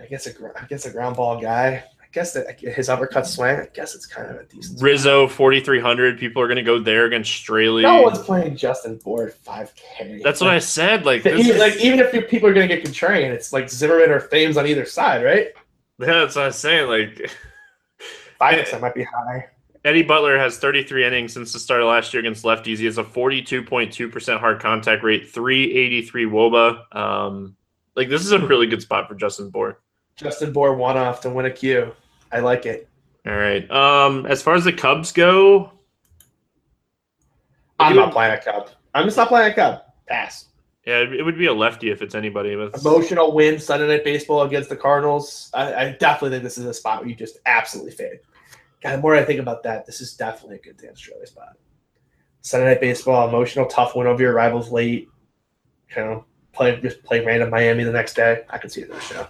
[0.00, 1.84] I guess a gr- guess a ground ball guy.
[2.08, 3.56] I guess that his uppercut swing.
[3.56, 4.80] I guess it's kind of a decent.
[4.80, 6.18] Rizzo forty three hundred.
[6.18, 7.82] People are going to go there against Straily.
[7.82, 10.22] No one's playing Justin Bour five K.
[10.24, 11.04] That's what I said.
[11.04, 13.68] Like, even, this is- like even if people are going to get contrarian, it's like
[13.68, 15.48] Zimmerman or Thames on either side, right?
[15.98, 16.88] yeah, that's what I was saying.
[16.88, 17.30] Like,
[18.38, 19.48] Five percent might be high.
[19.84, 22.78] Eddie Butler has 33 innings since the start of last year against lefties.
[22.78, 26.96] He has a 42.2% hard contact rate, 383 WOBA.
[26.96, 27.56] Um,
[27.96, 29.80] like this is a really good spot for Justin Bour.
[30.18, 31.92] Justin Bour one off to win a Q.
[32.32, 32.88] I like it.
[33.26, 33.68] All right.
[33.70, 35.72] Um, as far as the Cubs go,
[37.78, 38.70] I'm You- not playing a Cub.
[38.94, 39.82] I'm just not playing a Cub.
[40.08, 40.46] Pass.
[40.86, 42.56] yeah, it would be a lefty if it's anybody.
[42.56, 45.50] But Emotional win Sunday Night Baseball against the Cardinals.
[45.52, 48.20] I, I definitely think this is a spot where you just absolutely fade.
[48.82, 51.56] God, the more I think about that, this is definitely a good Dan Straily spot.
[52.40, 55.08] Sunday Night Baseball, emotional, tough win over your rivals late.
[55.94, 58.44] You know, play just play random Miami the next day.
[58.48, 59.26] I can see it in the show.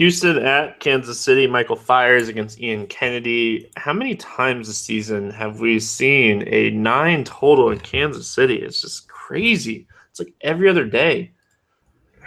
[0.00, 3.70] Houston at Kansas City, Michael Fiers against Ian Kennedy.
[3.76, 8.54] How many times this season have we seen a nine total in Kansas City?
[8.62, 9.86] It's just crazy.
[10.08, 11.32] It's like every other day.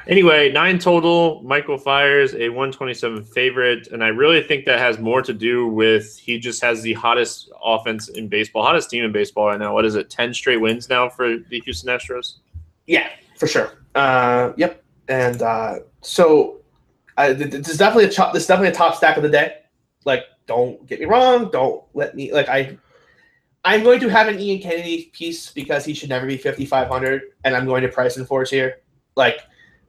[0.06, 1.42] Anyway, nine total.
[1.42, 3.88] Michael Fiers, a 127 favorite.
[3.88, 7.52] And I really think that has more to do with he just has the hottest
[7.66, 9.74] offense in baseball, hottest team in baseball right now.
[9.74, 10.12] What is it?
[10.12, 12.36] 10 straight wins now for the Houston Astros?
[12.86, 13.10] Yeah,
[13.40, 13.72] for sure.
[13.96, 14.84] Uh, yep.
[15.08, 16.60] And uh, so
[17.18, 19.58] th- this is definitely a top, this is definitely a top stack of the day.
[20.06, 21.50] Like, don't get me wrong.
[21.52, 22.78] Don't let me like I.
[23.66, 27.56] I'm going to have an Ian Kennedy piece because he should never be 5,500, and
[27.56, 28.82] I'm going to price enforce here.
[29.16, 29.40] Like,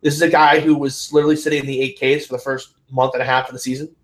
[0.01, 3.15] this is a guy who was literally sitting in the 8Ks for the first month
[3.15, 3.95] and a half of the season,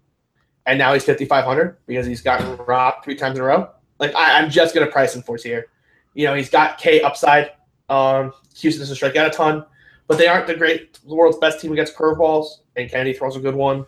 [0.66, 3.70] and now he's 5,500 because he's gotten robbed three times in a row.
[4.00, 5.66] Like, I, I'm just going to price enforce here.
[6.14, 7.52] You know, he's got K upside.
[7.88, 9.64] Um, Houston doesn't strike out a ton,
[10.11, 12.62] but they aren't the great, the world's best team against curveballs.
[12.75, 13.87] And Kennedy throws a good one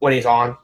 [0.00, 0.56] when he's on.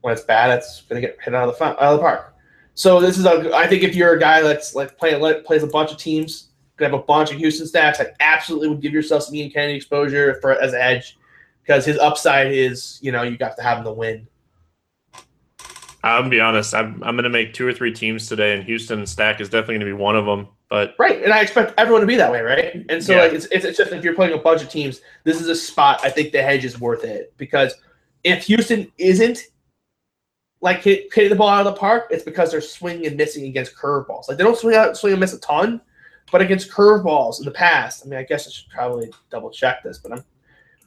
[0.00, 2.34] When it's bad, it's going to get hit out of the out of the park.
[2.72, 3.54] So this is a.
[3.54, 6.90] I think if you're a guy that's like play, plays a bunch of teams, gonna
[6.90, 10.38] have a bunch of Houston stacks, I absolutely would give yourself some Ian Kennedy exposure
[10.40, 11.18] for as an edge
[11.62, 14.26] because his upside is you know you got to have him to win.
[16.02, 16.74] I'm gonna be honest.
[16.74, 19.84] I'm, I'm gonna make two or three teams today, and Houston stack is definitely gonna
[19.84, 20.48] be one of them.
[20.70, 22.84] But Right, and I expect everyone to be that way, right?
[22.88, 23.22] And so Yeah.
[23.22, 25.54] like it's, it's it's just if you're playing a bunch of teams, this is a
[25.54, 27.74] spot I think the hedge is worth it because
[28.24, 29.38] if Houston isn't
[30.60, 33.44] like hit, hitting the ball out of the park, it's because they're swinging and missing
[33.44, 34.28] against curveballs.
[34.28, 35.80] Like they don't swing out, swing and miss a ton,
[36.32, 39.82] but against curveballs in the past, I mean, I guess I should probably double check
[39.82, 40.24] this, but I'm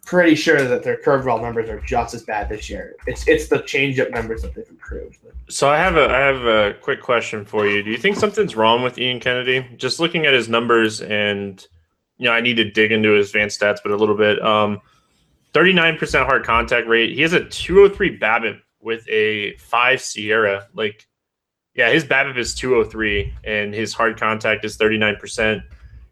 [0.07, 2.95] pretty sure that their curveball numbers are just as bad this year.
[3.05, 5.19] It's it's the changeup numbers that they've improved.
[5.49, 7.83] so I have a I have a quick question for you.
[7.83, 9.67] Do you think something's wrong with Ian Kennedy?
[9.75, 11.65] Just looking at his numbers, and
[12.17, 14.41] you know, I need to dig into his advanced stats, but a little bit.
[14.41, 14.81] Um,
[15.53, 17.13] 39% hard contact rate.
[17.13, 20.65] He has a 203 BABIP with a five SIERA.
[20.73, 21.07] Like,
[21.75, 25.61] yeah, his BABIP is 203, and his hard contact is 39%.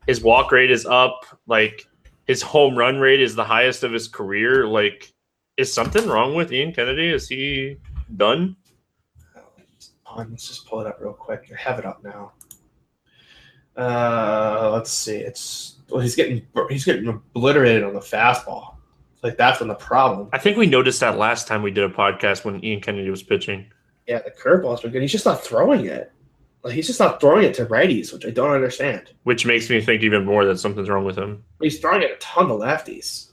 [0.07, 1.25] His walk rate is up.
[1.47, 1.87] Like,
[2.25, 4.67] his home run rate is the highest of his career.
[4.67, 5.13] Like,
[5.57, 7.09] is something wrong with Ian Kennedy?
[7.09, 7.77] Is he
[8.15, 8.55] done?
[10.15, 10.31] on.
[10.31, 11.49] Let's just pull it up real quick.
[11.51, 12.31] I have it up now.
[13.77, 15.17] Uh, let's see.
[15.17, 18.75] It's well, he's getting he's getting obliterated on the fastball.
[19.21, 20.29] Like that's been the problem.
[20.33, 23.23] I think we noticed that last time we did a podcast when Ian Kennedy was
[23.23, 23.65] pitching.
[24.07, 25.01] Yeah, the curveball's been good.
[25.01, 26.11] He's just not throwing it.
[26.65, 29.11] Like he's just not throwing it to righties, which I don't understand.
[29.23, 31.43] which makes me think even more that something's wrong with him.
[31.61, 33.29] He's throwing it a ton to lefties.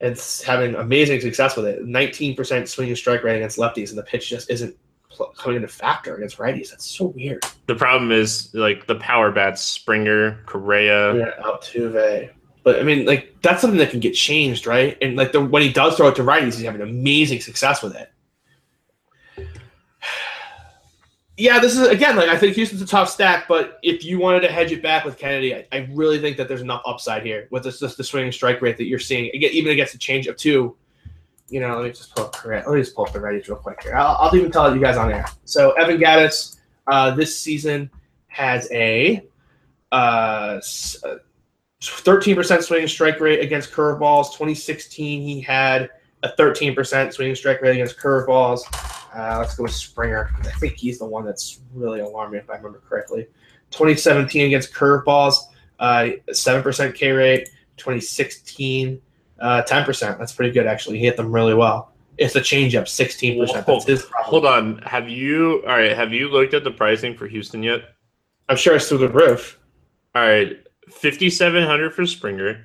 [0.00, 1.84] It's having amazing success with it.
[1.84, 4.76] 19% swing and strike rate against lefties, and the pitch just isn't
[5.10, 6.70] pl- coming into factor against righties.
[6.70, 7.44] That's so weird.
[7.66, 11.16] The problem is like the power bats, Springer, Correa.
[11.16, 12.30] Yeah, Altuve.
[12.62, 14.96] But I mean, like that's something that can get changed, right?
[15.02, 17.96] And like the when he does throw it to righties, he's having amazing success with
[17.96, 18.12] it.
[21.38, 24.40] Yeah, this is again like I think Houston's a tough stack, but if you wanted
[24.40, 27.46] to hedge it back with Kennedy, I, I really think that there's enough upside here
[27.50, 29.30] with this just the swing and strike rate that you're seeing.
[29.34, 30.76] Again, even against a change of two.
[31.48, 32.44] You know, let me just pull up.
[32.44, 33.94] Let me just pull up the righties real quick here.
[33.94, 35.26] I'll, I'll even tell you guys on air.
[35.44, 37.90] So Evan Gattis uh, this season
[38.28, 39.26] has a
[39.92, 40.60] uh, uh,
[41.80, 44.26] 13% swinging strike rate against curveballs.
[44.32, 45.90] 2016, he had
[46.22, 48.60] a 13% swinging strike rate against curveballs.
[49.16, 50.30] Uh, let's go with Springer.
[50.40, 53.26] I think he's the one that's really alarming, if I remember correctly.
[53.70, 55.36] 2017 against curveballs,
[55.78, 57.48] uh, 7% K rate.
[57.76, 59.00] 2016,
[59.40, 60.18] uh, 10%.
[60.18, 60.98] That's pretty good, actually.
[60.98, 61.92] He hit them really well.
[62.18, 63.66] It's a changeup, 16%.
[63.66, 64.30] That's his problem.
[64.30, 64.78] Hold on.
[64.78, 67.82] Have you all right, have you looked at the pricing for Houston yet?
[68.48, 69.58] I'm sure it's through the roof.
[70.14, 70.56] All right.
[70.88, 72.64] Fifty seven hundred for Springer,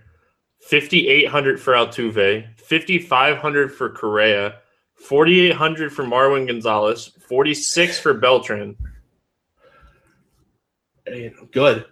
[0.61, 4.59] fifty eight hundred for Altuve, fifty five hundred for Correa,
[5.07, 8.77] 4,800 for Marwin Gonzalez, 46 for Beltran.
[11.51, 11.85] Good.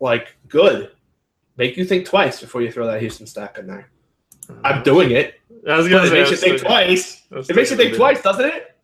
[0.00, 0.90] Like, good.
[1.56, 3.90] Make you think twice before you throw that Houston stack in there.
[4.64, 5.34] I'm doing it.
[5.68, 7.22] I was gonna it makes you think thinking- twice.
[7.30, 8.76] It makes you think twice, doesn't it?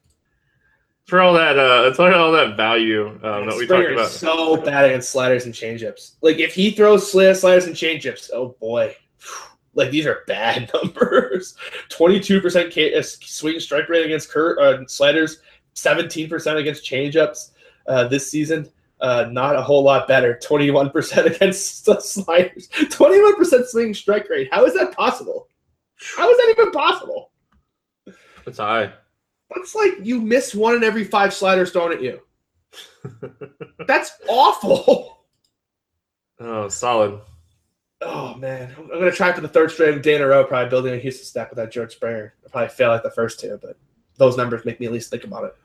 [1.06, 4.08] For all that, uh, it's all all that value um, that we talked about.
[4.10, 6.14] so bad against sliders and changeups.
[6.22, 8.94] Like if he throws sli- sliders and changeups, oh boy,
[9.80, 11.56] like these are bad numbers.
[11.88, 15.38] Twenty-two percent uh, swing strike rate against Kurt uh, sliders,
[15.74, 17.50] seventeen percent against changeups
[17.88, 18.70] uh, this season.
[19.00, 20.38] Uh, not a whole lot better.
[20.38, 22.68] Twenty-one percent against the sliders.
[22.90, 24.48] Twenty-one percent swing strike rate.
[24.52, 25.48] How is that possible?
[26.16, 27.30] How is that even possible?
[28.46, 28.92] It's high.
[29.54, 32.20] That's like you miss one in every five sliders thrown at you.
[33.86, 35.24] That's awful.
[36.38, 37.20] Oh, solid.
[38.02, 40.44] Oh man, I'm gonna try for the third straight day in a row.
[40.44, 42.34] Probably building a Houston stack with that George Springer.
[42.44, 43.76] I'll probably fail at the first two, but
[44.16, 45.56] those numbers make me at least think about it.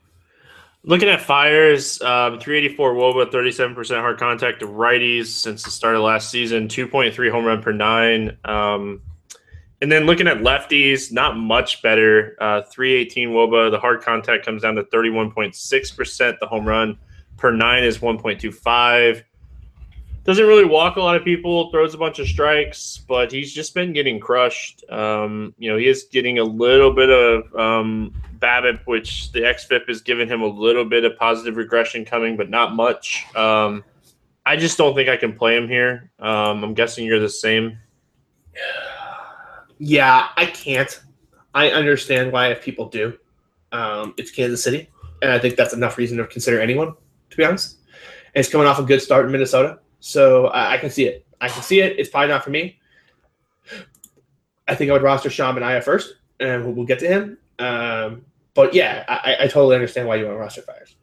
[0.82, 6.02] Looking at Fiers, um, 384 Woba, 37% hard contact to righties since the start of
[6.02, 8.36] last season, 2.3 home run per nine.
[8.44, 9.02] Um,
[9.82, 12.36] and then looking at lefties, not much better.
[12.40, 16.38] Uh, 318 Woba, the hard contact comes down to 31.6%.
[16.38, 16.98] The home run
[17.36, 19.24] per nine is 1.25.
[20.26, 23.74] Doesn't really walk a lot of people, throws a bunch of strikes, but he's just
[23.74, 24.82] been getting crushed.
[24.90, 29.86] Um, you know, he is getting a little bit of um, BABIP, which the XFIP
[29.86, 33.24] has given him a little bit of positive regression coming, but not much.
[33.36, 33.84] Um,
[34.44, 36.10] I just don't think I can play him here.
[36.18, 37.78] Um, I'm guessing you're the same.
[39.78, 41.00] Yeah, I can't.
[41.54, 43.16] I understand why if people do.
[43.70, 44.90] Um, it's Kansas City,
[45.22, 46.94] and I think that's enough reason to consider anyone.
[47.30, 47.76] To be honest,
[48.34, 51.26] and it's coming off a good start in Minnesota, so I, I can see it.
[51.40, 51.98] I can see it.
[51.98, 52.78] It's probably not for me.
[54.68, 57.38] I think I would roster Sean Manaea first, and we'll, we'll get to him.
[57.58, 60.96] Um, but yeah, I, I totally understand why you want roster Fiers.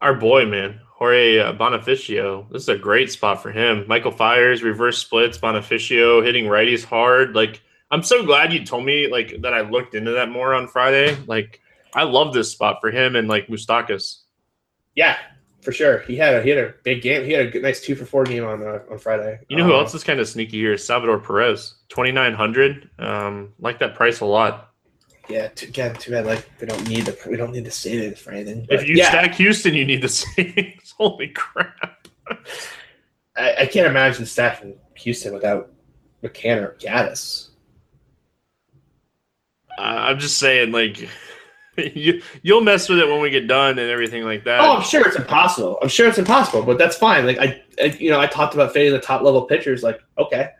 [0.00, 2.50] Our boy, man, Jorge uh, Bonifacio.
[2.50, 3.84] This is a great spot for him.
[3.86, 7.34] Michael Fiers, reverse splits, Bonifacio hitting righties hard.
[7.34, 9.54] Like, I'm so glad you told me like that.
[9.54, 11.16] I looked into that more on Friday.
[11.26, 11.60] Like,
[11.94, 14.18] I love this spot for him and like Moustakas.
[14.94, 15.16] Yeah,
[15.66, 15.98] for sure.
[16.02, 17.24] He had a he had a big game.
[17.24, 19.40] He had a good, nice two for four game on uh, on Friday.
[19.48, 20.78] You know who Um, else is kind of sneaky here?
[20.78, 22.88] Salvador Perez, 2,900.
[23.00, 24.70] Um, like that price a lot.
[25.28, 26.24] Yeah, too, again, too bad.
[26.24, 28.64] Like we don't need the we don't need the savings for anything.
[28.70, 30.94] If you yeah, stack Houston, you need the savings.
[30.96, 32.06] Holy crap.
[33.36, 35.72] I, I can't imagine stacking Houston without
[36.22, 37.48] McCann or Gattis.
[39.76, 41.08] Uh, I'm just saying, like,
[41.94, 44.60] you you'll mess with it when we get done and everything like that.
[44.60, 45.78] Oh, I'm sure it's impossible.
[45.82, 47.26] I'm sure it's impossible, but that's fine.
[47.26, 49.82] Like I, I you know, I talked about fading the top level pitchers.
[49.82, 50.50] Like okay,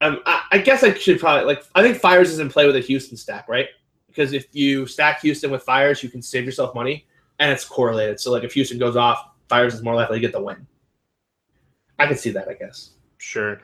[0.00, 1.64] um, I, I guess I should probably like.
[1.74, 3.68] I think Fiers is in play with a Houston stack, right?
[4.06, 7.06] Because if you stack Houston with Fiers, you can save yourself money,
[7.38, 8.20] and it's correlated.
[8.20, 10.66] So like, if Houston goes off, Fiers is more likely to get the win.
[11.98, 12.48] I can see that.
[12.48, 12.90] I guess.
[13.18, 13.60] Sure.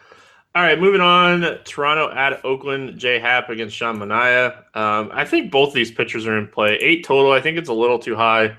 [0.52, 1.58] All right, moving on.
[1.64, 2.98] Toronto at Oakland.
[2.98, 4.56] Jay Happ against Sean Manaea.
[4.76, 6.74] Um, I think both these pitchers are in play.
[6.76, 7.30] Eight total.
[7.30, 8.56] I think it's a little too high.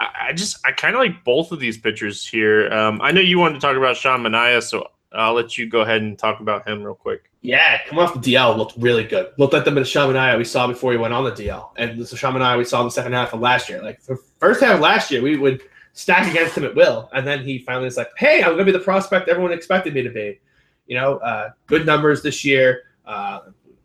[0.00, 2.68] I, I just I kind of like both of these pitchers here.
[2.72, 5.82] Um, I know you wanted to talk about Sean Manaea, so I'll let you go
[5.82, 7.30] ahead and talk about him real quick.
[7.42, 9.28] Yeah, come off the DL looked really good.
[9.38, 12.16] Looked like the Sean Manaea we saw before he went on the DL, and the
[12.16, 13.80] Sean Manaea we saw in the second half of last year.
[13.84, 17.24] Like the first half of last year, we would stack against him at will, and
[17.24, 20.02] then he finally was like, "Hey, I'm going to be the prospect everyone expected me
[20.02, 20.40] to be."
[20.88, 22.82] You know, uh, good numbers this year.
[23.06, 23.40] Uh,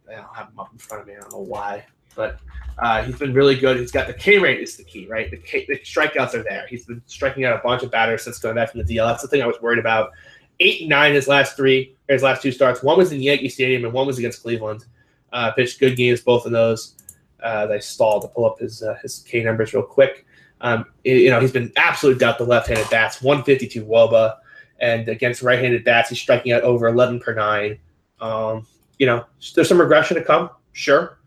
[0.09, 1.15] I don't have him up in front of me.
[1.15, 1.85] I don't know why,
[2.15, 2.39] but
[2.79, 3.79] uh, he's been really good.
[3.79, 5.29] He's got the K rate is the key, right?
[5.29, 6.65] The, K, the strikeouts are there.
[6.67, 9.07] He's been striking out a bunch of batters since going back from the DL.
[9.07, 10.11] That's the thing I was worried about.
[10.59, 12.83] Eight and nine his last three, his last two starts.
[12.83, 14.85] One was in Yankee Stadium and one was against Cleveland.
[15.31, 16.95] Uh, pitched good games, both of those.
[17.41, 20.25] Uh, they stalled to pull up his uh, his K numbers real quick.
[20.61, 23.21] Um, you know, he's been absolute doubt the left-handed bats.
[23.21, 24.37] 152 Woba,
[24.79, 27.79] and against right-handed bats, he's striking out over 11 per nine.
[28.19, 28.65] Um,
[28.99, 31.19] you know, there's some regression to come, sure,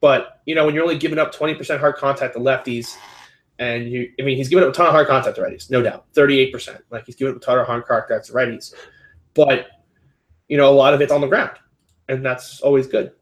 [0.00, 2.96] but you know, when you're only giving up 20% hard contact to lefties,
[3.58, 5.82] and you, I mean, he's giving up a ton of hard contact to righties, no
[5.82, 6.80] doubt, 38%.
[6.90, 8.74] Like he's giving up a ton of hard contact to righties,
[9.34, 9.68] but
[10.48, 11.52] you know, a lot of it's on the ground,
[12.08, 13.12] and that's always good.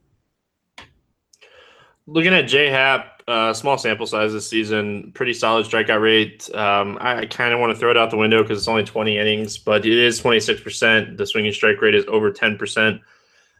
[2.06, 6.52] Looking at J Happ, uh, small sample size this season, pretty solid strikeout rate.
[6.54, 9.18] Um, I, kind of want to throw it out the window because it's only 20
[9.18, 11.16] innings, but it is 26%.
[11.16, 13.00] The swinging strike rate is over 10%.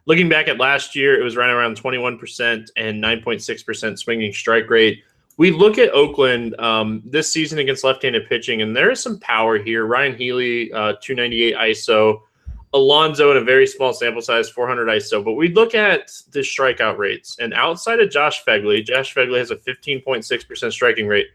[0.07, 5.05] Looking back at last year, it was right around 21% and 9.6% swinging strike rate.
[5.37, 9.19] We look at Oakland um, this season against left handed pitching, and there is some
[9.21, 9.87] power here.
[9.87, 12.23] Ryan Healy, uh, 298 ISO.
[12.73, 15.25] Alonso in a very small sample size, 400 ISO.
[15.25, 19.51] But we look at the strikeout rates, and outside of Josh Phegley, Josh Phegley has
[19.51, 21.27] a 15.6% striking rate.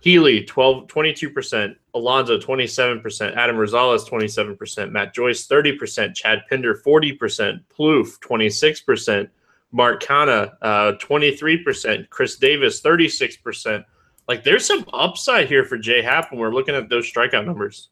[0.00, 1.74] Healy, 12, 22%.
[1.94, 3.36] Alonso, 27%.
[3.36, 4.92] Adam Rosales, 27%.
[4.92, 6.14] Matt Joyce, 30%.
[6.14, 7.60] Chad Pinder, 40%.
[7.76, 9.28] Plouffe, 26%.
[9.72, 12.08] Mark Canha, uh, 23%.
[12.10, 13.84] Khris Davis, 36%.
[14.28, 17.88] Like, there's some upside here for J Happ when we're looking at those strikeout numbers.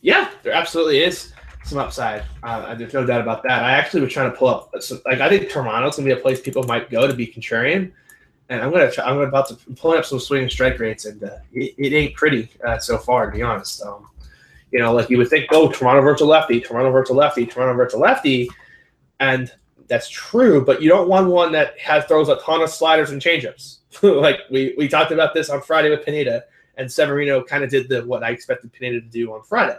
[0.00, 1.32] Yeah, there absolutely is
[1.64, 2.24] some upside.
[2.42, 3.62] Uh, there's no doubt about that.
[3.62, 4.74] I actually was trying to pull up,
[5.06, 7.92] like, I think Toronto's to be a place people might go to be contrarian
[8.52, 11.22] and I'm gonna try, I'm about to I'm up some swing and strike rates, and
[11.24, 13.82] uh, it, it, ain't pretty uh, so far, to be honest.
[13.82, 14.08] Um,
[14.70, 17.98] you know, like you would think, oh, Toronto versus lefty, Toronto versus lefty, Toronto versus
[17.98, 18.50] lefty,
[19.20, 19.50] and
[19.88, 20.64] that's true.
[20.64, 23.78] But you don't want one that has throws a ton of sliders and changeups.
[24.02, 26.44] like we we talked about this on Friday with Pineda,
[26.76, 29.78] and Severino kind of did the what I expected Pineda to do on Friday,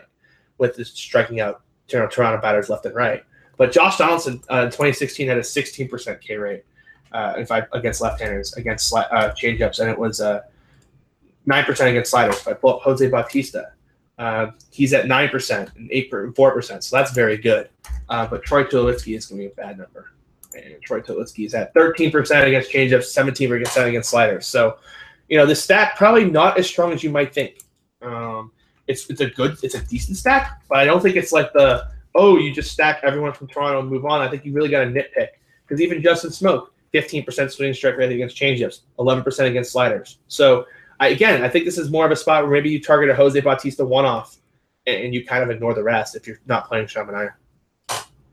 [0.57, 3.23] with just striking out you know, Toronto batters left and right.
[3.57, 6.63] But Josh Donaldson uh, in 2016 had a 16% K rate
[7.13, 10.41] uh, I against left-handers against uh, changeups, and it was uh,
[11.45, 12.37] nine percent against sliders.
[12.37, 13.71] If I pull up Jose Bautista,
[14.17, 17.69] uh, he's at nine percent and eight four percent, so that's very good.
[18.09, 20.11] Uh, but Troy Tulowitzki is going to be a bad number,
[20.55, 24.47] and Troy Tulowitzki is at thirteen percent against changeups, seventeen percent against sliders.
[24.47, 24.77] So,
[25.29, 27.59] you know, the stat probably not as strong as you might think.
[28.01, 28.51] Um,
[28.87, 31.87] it's it's a good, it's a decent stack, but I don't think it's like the
[32.15, 34.21] oh you just stack everyone from Toronto and move on.
[34.21, 35.29] I think you really got to nitpick
[35.65, 40.19] because even Justin Smoak, 15% swing strike rate against changeups, 11% against sliders.
[40.27, 40.65] So
[40.99, 43.15] I, again, I think this is more of a spot where maybe you target a
[43.15, 44.37] Jose Bautista one off
[44.85, 47.33] and, and, you kind of ignore the rest if you're not playing Sean Manaea.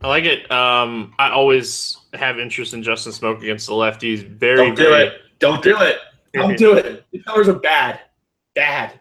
[0.03, 0.51] I like it.
[0.51, 4.27] Um, I always have interest in Justin Smoak against the lefties.
[4.27, 5.07] Very, don't do very...
[5.07, 5.13] it.
[5.39, 5.97] Don't do it.
[6.33, 7.05] Don't do it.
[7.11, 7.99] The colors are bad.
[8.55, 9.01] Bad.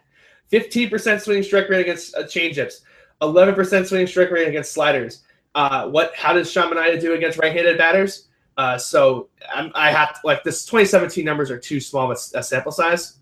[0.52, 2.80] 15% swing strike rate against uh, changeups,
[3.22, 5.22] 11% swing strike rate against sliders.
[5.54, 6.14] Uh, what?
[6.14, 8.28] How does Sean Manaea do against right-handed batters?
[8.56, 12.42] Uh, so I'm, i have to, like this 2017 numbers are too small a, a
[12.42, 13.18] sample size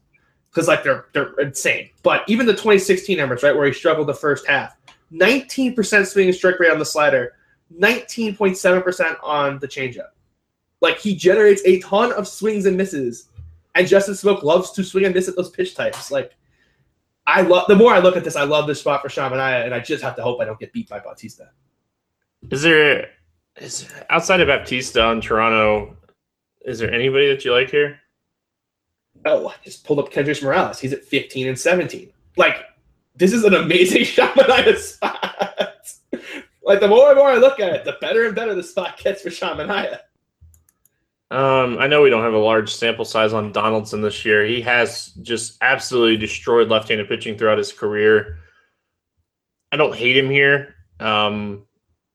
[0.51, 1.91] because like they're they're insane.
[2.03, 4.77] But even the 2016 numbers, right, where he struggled the first half,
[5.13, 7.35] 19% swing and strike rate on the slider,
[7.79, 10.11] 19.7% on the changeup.
[10.81, 13.29] Like he generates a ton of swings and misses,
[13.75, 16.11] and Justin Smoak loves to swing and miss at those pitch types.
[16.11, 16.35] Like
[17.29, 19.67] I love the more I look at this, I love this spot for Sean Manaea,
[19.67, 21.51] and I just have to hope I don't get beat by Bautista.
[22.51, 23.11] Is there
[23.57, 25.95] is outside of Bautista in Toronto,
[26.65, 28.01] is there anybody that you like here?
[29.27, 30.81] Oh, I just pulled up Kendrys Morales.
[30.81, 32.11] He's at 15 and 17.
[32.39, 32.65] Like,
[33.15, 35.87] this is an amazing shot Manaea spot.
[36.63, 38.99] like, the more and more I look at it, the better and better the spot
[38.99, 39.99] gets for Sean Manaea.
[41.31, 44.47] Um, I know we don't have a large sample size on Donaldson this year.
[44.47, 48.39] He has just absolutely destroyed left-handed pitching throughout his career.
[49.71, 50.75] I don't hate him here.
[51.01, 51.67] Um,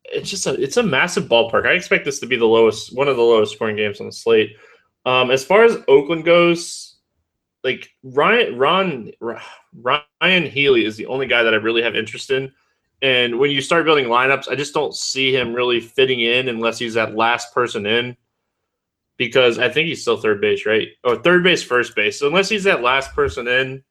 [0.06, 1.68] it's just a it's a massive ballpark.
[1.68, 4.12] I expect this to be the lowest, one of the lowest scoring games on the
[4.12, 4.58] slate.
[5.06, 6.98] Um, as far as Oakland goes,
[7.64, 9.12] like Ryan Ron
[9.74, 12.52] Ryan Healy is the only guy that I really have interest in.
[13.02, 16.80] And when you start building lineups, I just don't see him really fitting in unless
[16.80, 18.16] he's that last person in.
[19.18, 20.88] Because I think he's still third base, right?
[21.04, 22.20] Or third base, first base.
[22.20, 23.84] So unless he's that last person in,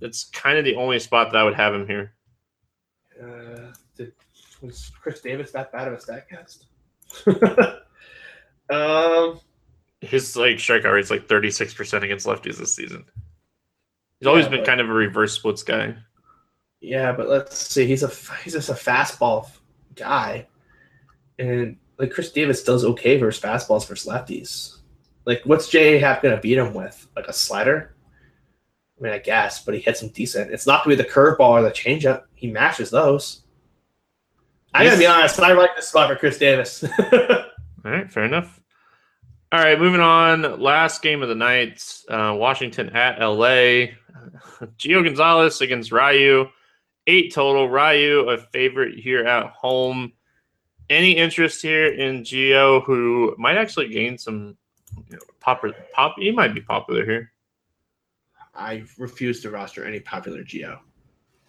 [0.00, 2.14] it's kind of the only spot that I would have him here.
[3.20, 3.72] Uh,
[4.62, 6.64] was Khris Davis that bad of a statcast?
[8.70, 9.40] um,
[10.00, 13.04] his like strikeout rate's like thirty six percent against lefties this season.
[14.20, 15.96] He's always yeah, been but, kind of a reverse splits guy.
[16.80, 17.86] Yeah, but let's see.
[17.86, 18.10] He's a
[18.42, 19.48] he's just a fastball
[19.94, 20.46] guy,
[21.38, 24.76] and like Khris Davis does okay versus fastballs versus lefties.
[25.24, 27.06] Like, what's J Happ gonna beat him with?
[27.16, 27.94] Like a slider?
[28.98, 30.50] I mean, I guess, but he hits them decent.
[30.52, 32.24] It's not gonna be the curveball or the changeup.
[32.34, 33.42] He matches those.
[34.74, 35.40] I gotta be honest.
[35.40, 36.84] I like this spot for Khris Davis.
[37.12, 38.60] All right, fair enough.
[39.50, 40.60] All right, moving on.
[40.60, 43.94] Last game of the night: uh, Washington at LA.
[44.78, 46.48] Gio Gonzalez against Ryu.
[47.06, 47.68] Eight total.
[47.68, 50.12] Ryu a favorite here at home.
[50.90, 54.56] Any interest here in Gio, who might actually gain some
[54.96, 55.74] you know, popular?
[55.92, 57.32] Pop, he might be popular here.
[58.54, 60.78] I refuse to roster any popular Gio.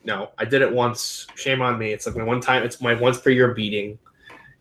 [0.03, 1.25] no, I did it once.
[1.35, 1.91] Shame on me.
[1.91, 2.63] It's like my one time.
[2.63, 3.97] It's my once per year beating.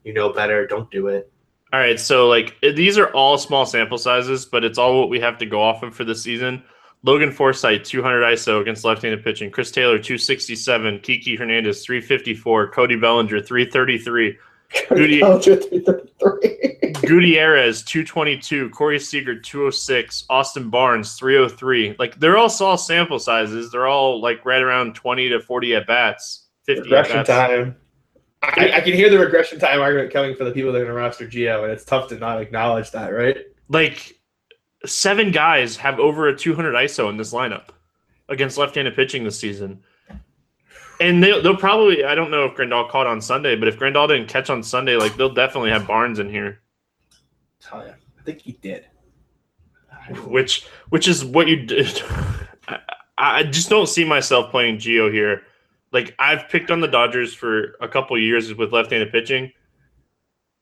[0.04, 0.66] You know better.
[0.66, 1.30] Don't do it.
[1.72, 2.00] All right.
[2.00, 5.46] So like these are all small sample sizes, but it's all what we have to
[5.46, 6.62] go off of for the season.
[7.04, 9.50] Logan Forsythe, 200 ISO against left-handed pitching.
[9.50, 10.98] Chris Taylor, 267.
[11.00, 12.70] Kiki Hernandez, 354.
[12.70, 14.36] Cody Bellinger, 333.
[17.02, 21.96] Gutierrez 222, Corey Seager 206, Austin Barnes 303.
[21.98, 23.70] Like they're all small sample sizes.
[23.70, 27.28] They're all like right around 20 to 40 at bats, 50 at bats.
[27.28, 27.76] time.
[28.42, 30.94] I, I can hear the regression time argument coming for the people that are going
[30.94, 33.36] to roster Gio, and it's tough to not acknowledge that, right?
[33.68, 34.18] Like
[34.86, 37.68] seven guys have over a 200 ISO in this lineup
[38.28, 39.82] against left-handed pitching this season.
[41.00, 44.08] And they'll, they'll probably, I don't know if Grandal caught on Sunday, but if Grandal
[44.08, 46.60] didn't catch on Sunday, like they'll definitely have Barnes in here,
[47.60, 48.86] Tell you, I think he did.
[50.24, 52.02] which which is what you did.
[52.68, 52.78] I,
[53.18, 55.42] I just don't see myself playing Gio here.
[55.92, 59.52] Like I've picked on the Dodgers for a couple years with left-handed pitching,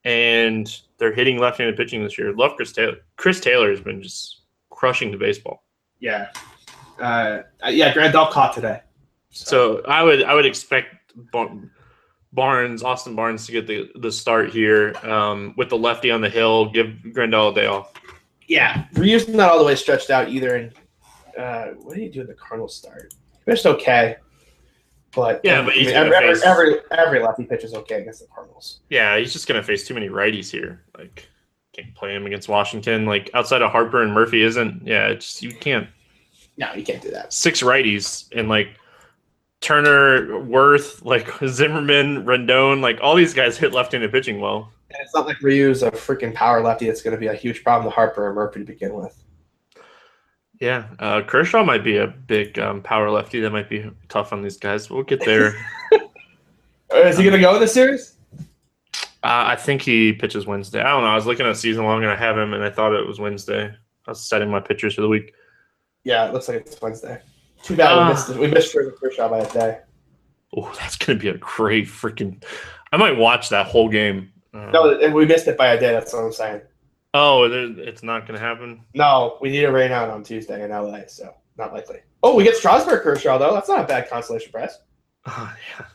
[0.03, 0.67] and
[0.97, 2.33] they're hitting left-handed pitching this year.
[2.33, 2.97] Love Chris Taylor.
[3.15, 5.63] Chris Taylor has been just crushing the baseball.
[5.99, 6.29] Yeah,
[6.99, 7.93] uh, yeah.
[7.93, 8.81] Grandal caught today.
[9.29, 10.95] So I would I would expect
[12.33, 16.29] Barnes, Austin Barnes, to get the the start here um, with the lefty on the
[16.29, 16.69] hill.
[16.71, 17.93] Give Grandal a day off.
[18.47, 20.55] yeah, Ryu's not all the way stretched out either.
[20.55, 20.73] And
[21.37, 23.13] uh, what did you do in the Cardinals start?
[23.45, 24.17] Pitched okay,
[25.15, 28.27] but Yeah, but I mean, every, face- every every lefty pitch is okay against the
[28.27, 28.79] Cardinals.
[28.89, 30.83] Yeah, he's just gonna face too many righties here.
[30.97, 31.27] Like
[31.73, 33.05] can't play him against Washington.
[33.05, 34.85] Like outside of Harper and Murphy isn't.
[34.85, 35.87] Yeah, it's you can't
[36.57, 37.31] No, you can't do that.
[37.31, 38.69] six righties and like
[39.61, 44.71] Turner, Werth, like Zimmerman, Rendon, like all these guys hit left-handed pitching well.
[44.89, 46.87] And it's not like Ryu's a freaking power lefty.
[46.87, 49.21] It's going to be a huge problem to Harper and Murphy to begin with.
[50.59, 53.39] Yeah, uh, Kershaw might be a big um, power lefty.
[53.41, 54.89] That might be tough on these guys.
[54.89, 55.53] We'll get there.
[56.93, 58.15] Is he going to go in the series?
[59.23, 60.79] Uh, I think he pitches Wednesday.
[60.79, 61.09] I don't know.
[61.09, 63.19] I was looking at season long and I have him, and I thought it was
[63.19, 63.65] Wednesday.
[63.65, 65.33] I was setting my pitchers for the week.
[66.03, 67.19] Yeah, it looks like it's Wednesday.
[67.67, 68.03] Too bad Ah.
[68.07, 68.37] we missed it.
[68.37, 69.79] We missed Jordan Kershaw by a day.
[70.55, 72.41] Oh, that's gonna be a great freaking.
[72.91, 74.31] I might watch that whole game.
[74.53, 75.91] Uh, No, and we missed it by a day.
[75.91, 76.61] That's what I'm saying.
[77.13, 78.81] oh, it's not gonna happen.
[78.93, 81.99] No, we need a rain out on Tuesday in LA, so not likely.
[82.23, 83.53] Oh, we get Strasburg Kershaw though.
[83.53, 84.79] That's not a bad consolation prize.
[85.25, 85.85] Oh, yeah.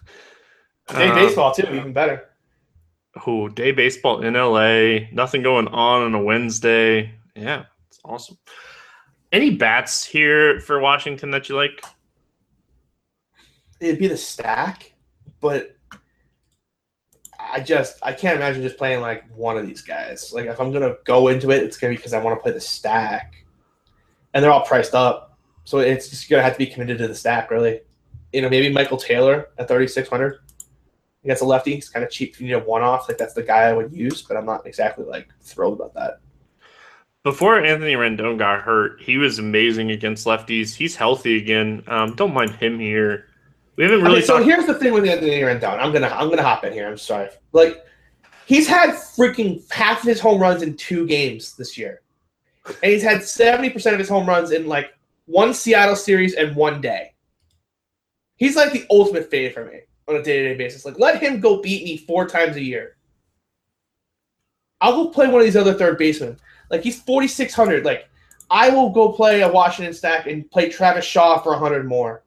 [0.98, 2.28] Day Um, baseball too, even better.
[3.26, 5.08] Oh, day baseball in LA.
[5.12, 7.14] Nothing going on on a Wednesday.
[7.34, 8.36] Yeah, it's awesome.
[9.32, 11.82] Any bats here for Washington that you like?
[13.80, 14.92] It'd be the stack,
[15.40, 15.74] but
[17.40, 20.32] I just I can't imagine just playing like one of these guys.
[20.34, 22.52] Like if I'm gonna go into it, it's gonna be because I want to play
[22.52, 23.46] the stack,
[24.34, 27.14] and they're all priced up, so it's just gonna have to be committed to the
[27.14, 27.50] stack.
[27.50, 27.80] Really,
[28.32, 30.40] you know, maybe Michael Taylor at 3600
[31.24, 31.74] against a lefty.
[31.74, 33.08] It's kind of cheap if you need a one off.
[33.08, 36.20] Like that's the guy I would use, but I'm not exactly like thrilled about that.
[37.24, 40.74] Before Anthony Rendon got hurt, he was amazing against lefties.
[40.74, 41.84] He's healthy again.
[41.86, 43.28] Um, don't mind him here.
[43.76, 45.78] We haven't really okay, so talked- here's the thing with Anthony Rendon.
[45.78, 46.88] I'm gonna I'm gonna hop in here.
[46.88, 47.28] I'm sorry.
[47.52, 47.84] Like
[48.46, 52.02] he's had freaking half of his home runs in two games this year,
[52.66, 54.92] and he's had seventy percent of his home runs in like
[55.26, 57.14] one Seattle series and one day.
[58.36, 60.84] He's like the ultimate fade for me on a day to day basis.
[60.84, 62.96] Like let him go beat me four times a year.
[64.80, 66.36] I'll go play one of these other third basemen.
[66.72, 67.84] Like he's forty six hundred.
[67.84, 68.08] Like
[68.50, 72.24] I will go play a Washington stack and play Travis Shaw for hundred more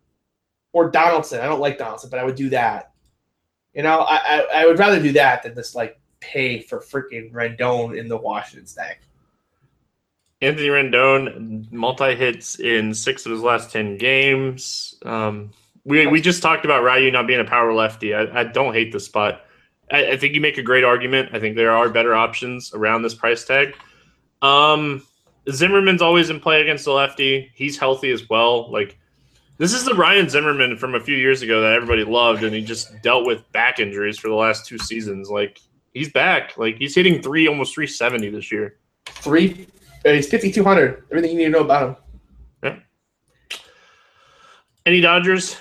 [0.72, 1.42] or Donaldson.
[1.42, 2.94] I don't like Donaldson, but I would do that.
[3.74, 7.34] You know, I, I, I would rather do that than just like pay for freaking
[7.34, 9.02] Rendon in the Washington stack.
[10.42, 14.96] Anthony Rendon multi hits in six of his last ten games.
[15.04, 15.52] Um,
[15.86, 18.14] we we just talked about Ryu not being a power lefty.
[18.14, 19.42] I, I don't hate the spot.
[19.92, 21.30] I, I think you make a great argument.
[21.34, 23.76] I think there are better options around this price tag.
[24.46, 25.02] Um,
[25.52, 27.52] Zimmerman's always in play against the lefty.
[27.56, 28.72] He's healthy as well.
[28.72, 28.98] Like
[29.58, 32.62] this is the Ryan Zimmerman from a few years ago that everybody loved, and he
[32.62, 35.30] just dealt with back injuries for the last two seasons.
[35.30, 35.60] Like
[35.94, 36.58] he's back.
[36.58, 38.78] Like he's hitting three almost three seventy this year.
[39.06, 39.68] Three,
[40.06, 41.04] uh, he's fifty two hundred.
[41.10, 41.96] Everything you need to know about him.
[44.86, 45.58] Any Dodgers?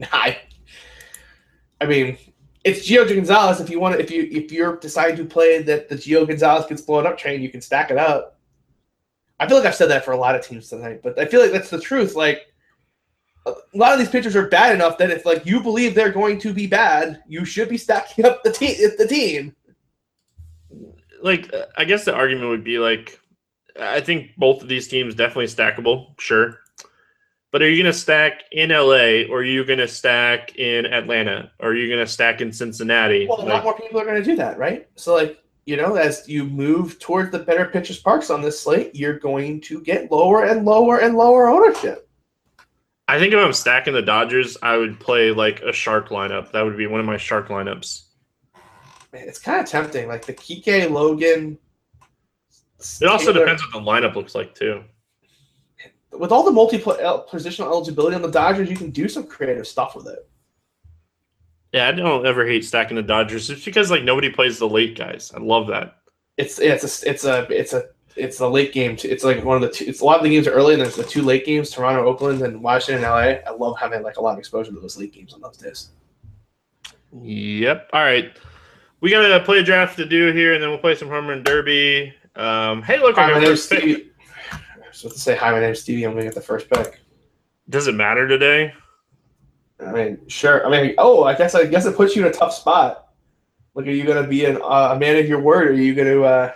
[0.12, 0.38] I,
[1.80, 2.18] I mean,
[2.68, 3.60] it's Gio Gonzalez.
[3.60, 6.66] If you want to, if you if you're deciding to play that the Gio Gonzalez
[6.66, 8.38] gets blown up train, you can stack it up.
[9.40, 11.40] I feel like I've said that for a lot of teams tonight, but I feel
[11.40, 12.14] like that's the truth.
[12.14, 12.52] Like
[13.46, 16.38] a lot of these pitchers are bad enough that if like you believe they're going
[16.40, 18.76] to be bad, you should be stacking up the team.
[18.98, 19.54] The team.
[21.22, 23.18] Like, I guess the argument would be like,
[23.80, 26.58] I think both of these teams definitely stackable, sure.
[27.50, 30.84] But are you going to stack in LA or are you going to stack in
[30.86, 33.26] Atlanta or are you going to stack in Cincinnati?
[33.26, 34.86] Well, a lot Like, more people are going to do that, right?
[34.96, 38.94] So like you know, as you move towards the better pitchers parks on this slate,
[38.94, 42.08] you're going to get lower and lower and lower ownership.
[43.06, 46.52] I think if I'm stacking the Dodgers, I would play like a shark lineup.
[46.52, 48.04] That would be one of my shark lineups.
[49.12, 50.08] Man, it's kind of tempting.
[50.08, 51.58] Like the Kike Logan.
[53.00, 54.84] It also Taylor- depends what the lineup looks like too.
[56.12, 59.94] With all the multi positional eligibility on the Dodgers, you can do some creative stuff
[59.94, 60.28] with it.
[61.72, 63.50] Yeah, I don't ever hate stacking the Dodgers.
[63.50, 65.32] It's because like nobody plays the late guys.
[65.34, 65.98] I love that.
[66.36, 67.84] It's it's a it's a it's a
[68.16, 68.96] it's the late game.
[69.04, 69.84] It's like one of the two.
[69.86, 72.04] It's a lot of the games are early, and there's the two late games: Toronto,
[72.06, 73.40] Oakland, and Washington, LA.
[73.46, 75.90] I love having like a lot of exposure to those late games on those days.
[77.12, 77.90] Yep.
[77.92, 78.32] All right.
[79.00, 81.28] We got to play a draft to do here, and then we'll play some home
[81.28, 82.12] run derby.
[82.34, 84.04] Um, hey, look, Hi, our my name's first
[85.04, 85.52] I to say hi.
[85.52, 86.04] My name's Stevie.
[86.04, 87.00] I'm gonna get the first pick.
[87.68, 88.72] Does it matter today?
[89.78, 90.66] I mean, sure.
[90.66, 93.08] I mean, oh, I guess I guess it puts you in a tough spot.
[93.74, 95.68] Like, are you gonna be an, uh, a man of your word?
[95.68, 96.22] Or are you gonna?
[96.22, 96.52] Uh...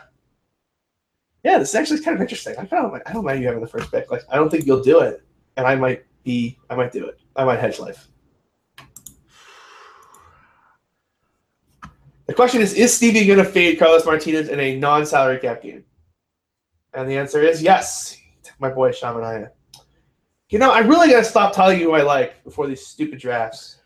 [1.44, 2.56] Yeah, this is actually kind of interesting.
[2.58, 4.10] I don't, I don't mind you having the first pick.
[4.10, 5.22] Like, I don't think you'll do it,
[5.56, 6.58] and I might be.
[6.68, 7.20] I might do it.
[7.36, 8.08] I might hedge life.
[12.26, 15.84] The question is: Is Stevie gonna fade Carlos Martinez in a non-salary cap game?
[16.94, 18.18] And the answer is yes.
[18.62, 19.50] My boy Sean Manaea.
[20.48, 23.80] You know, I really gotta stop telling you who I like before these stupid drafts.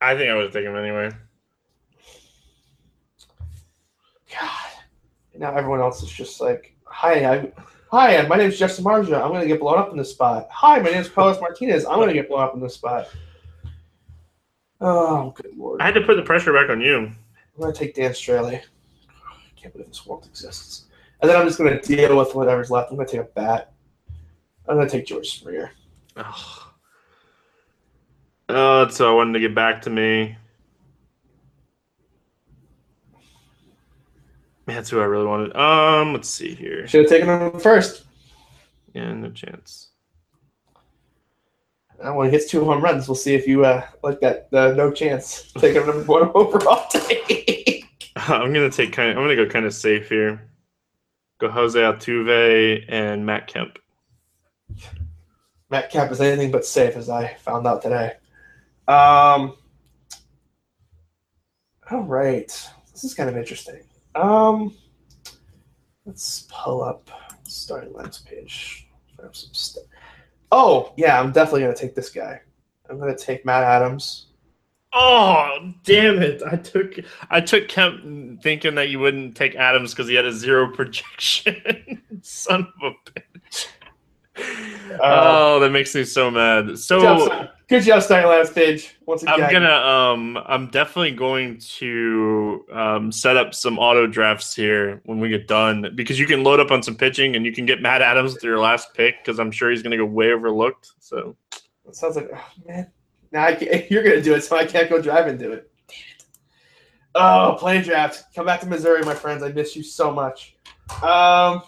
[0.00, 1.10] I think I would take him anyway.
[4.32, 4.70] God.
[5.36, 7.52] Now everyone else is just like, hi, I,
[7.90, 9.22] hi, my name's Justin Marja.
[9.22, 10.48] I'm gonna get blown up in this spot.
[10.50, 11.84] Hi, my name's Carlos Martinez.
[11.84, 13.10] I'm gonna get blown up in this spot.
[14.80, 15.82] Oh, good lord!
[15.82, 16.96] I had to put the pressure back on you.
[16.96, 18.54] I'm gonna take Dan Straily.
[18.58, 20.86] I can't believe this world exists.
[21.20, 22.90] And then I'm just gonna deal with whatever's left.
[22.90, 23.72] I'm gonna take a bat.
[24.68, 25.72] I'm gonna take George Springer.
[26.16, 26.72] Oh,
[28.48, 30.36] oh so I wanted to get back to me.
[34.66, 35.56] That's who I really wanted.
[35.56, 36.86] Um, let's see here.
[36.86, 38.04] Should have taken him first.
[38.94, 39.88] Yeah, no chance.
[42.02, 44.48] And when he hits two home runs, we'll see if you uh, like that.
[44.52, 45.52] Uh, no chance.
[45.58, 47.84] Take him number one overall take.
[48.16, 49.10] I'm gonna take kind.
[49.10, 50.48] Of, I'm gonna go kind of safe here.
[51.38, 53.78] Go Jose Altuve and Matt Kemp.
[55.70, 58.12] Matt Kemp is anything but safe, as I found out today.
[58.88, 59.56] Um.
[61.90, 62.46] All right,
[62.92, 63.82] this is kind of interesting.
[64.14, 64.74] Um,
[66.06, 67.10] let's pull up
[67.44, 68.88] starting lens page.
[69.32, 69.86] St-
[70.50, 72.40] oh yeah, I'm definitely gonna take this guy.
[72.88, 74.26] I'm gonna take Matt Adams.
[74.92, 76.42] Oh damn it!
[76.42, 76.94] I took
[77.30, 82.02] I took Kemp thinking that you wouldn't take Adams because he had a zero projection.
[82.22, 83.31] Son of a bitch.
[84.36, 86.66] Oh, that makes me so mad.
[86.66, 89.42] Good So job, good job starting lens page once again.
[89.42, 95.20] I'm gonna um I'm definitely going to um set up some auto drafts here when
[95.20, 97.82] we get done because you can load up on some pitching and you can get
[97.82, 100.92] Matt Adams with your last pick because I'm sure he's gonna go way overlooked.
[100.98, 101.36] So
[101.86, 102.90] It sounds like, oh, man.
[103.32, 105.52] Now I can't, you're going to do it, so I can't go drive and do
[105.52, 105.70] it.
[105.88, 106.24] Damn it.
[107.14, 108.24] Oh, play draft.
[108.34, 109.42] Come back to Missouri, my friends.
[109.42, 110.54] I miss you so much.
[111.02, 111.62] Um.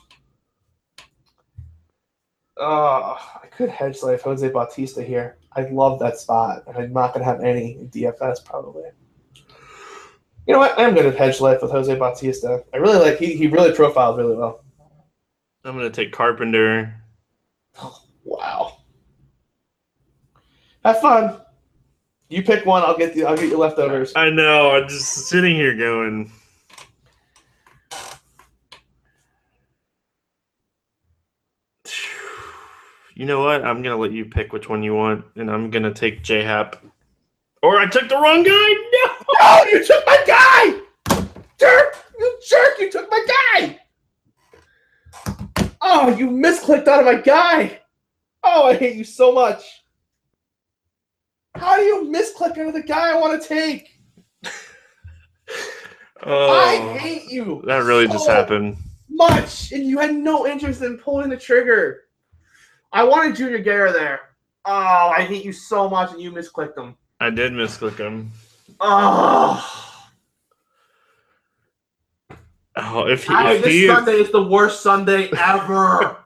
[2.56, 5.38] Oh, I could hedge life Jose Bautista here.
[5.56, 8.84] I love that spot, and I'm not going to have any DFS probably.
[10.46, 10.78] You know what?
[10.78, 12.64] I'm going to hedge life with Jose Bautista.
[12.72, 13.18] I really like.
[13.18, 14.64] He he really profiled really well.
[15.64, 16.94] I'm gonna take Carpenter.
[18.26, 18.78] Wow.
[20.82, 21.38] Have fun.
[22.30, 22.82] You pick one.
[22.82, 23.26] I'll get the.
[23.26, 24.14] I'll get your leftovers.
[24.16, 24.70] I know.
[24.70, 26.32] I'm just sitting here going.
[33.14, 33.64] You know what?
[33.64, 36.84] I'm gonna let you pick which one you want, and I'm gonna take J Hap.
[37.62, 38.50] Or I took the wrong guy.
[38.50, 39.14] No.
[39.40, 41.24] No, you took my guy!
[41.58, 41.96] Jerk!
[42.18, 42.78] You jerk!
[42.80, 43.80] You took my guy!
[45.80, 47.80] Oh, you misclicked on my guy!
[48.42, 49.62] Oh, I hate you so much.
[51.54, 53.88] How do you misclick on the guy I want to take?
[56.26, 57.62] Oh, I hate you.
[57.66, 58.78] that really just happened.
[59.10, 62.03] Much, and you had no interest in pulling the trigger.
[62.94, 64.20] I wanted Junior Guerra there.
[64.64, 66.94] Oh, I hate you so much, and you misclicked him.
[67.20, 68.30] I did misclick him.
[68.80, 69.90] Oh,
[72.76, 76.16] Oh, if he, I- if, this he Sunday is the worst Sunday ever.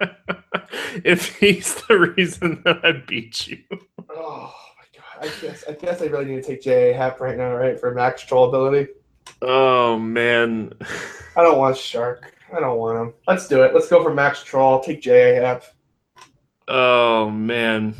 [1.04, 3.58] if he's the reason that I beat you,
[4.08, 5.28] Oh my god!
[5.30, 6.94] I guess I guess I really need to take J.A.
[6.94, 8.88] Happ right now, right, for max troll ability.
[9.42, 10.72] oh man,
[11.36, 12.32] I don't want Shark.
[12.56, 13.14] I don't want him.
[13.26, 13.74] Let's do it.
[13.74, 14.80] Let's go for max troll.
[14.80, 15.42] Take J.A.
[15.42, 15.64] Happ.
[16.68, 17.94] Oh man,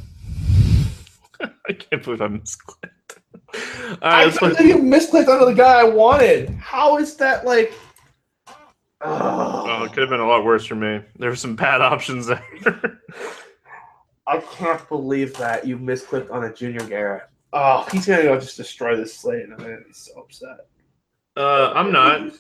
[1.41, 3.19] I can't believe I misclicked.
[4.03, 6.51] All right, I can't you misclicked onto the guy I wanted.
[6.51, 7.73] How is that like?
[9.01, 11.01] Oh, Oh, it could have been a lot worse for me.
[11.19, 13.01] There were some bad options there.
[14.27, 17.23] I can't believe that you misclicked on a Junior Guerra.
[17.55, 20.67] Oh, he's gonna go just destroy this slate, and I'm gonna be so upset.
[21.39, 22.33] Uh, I'm not.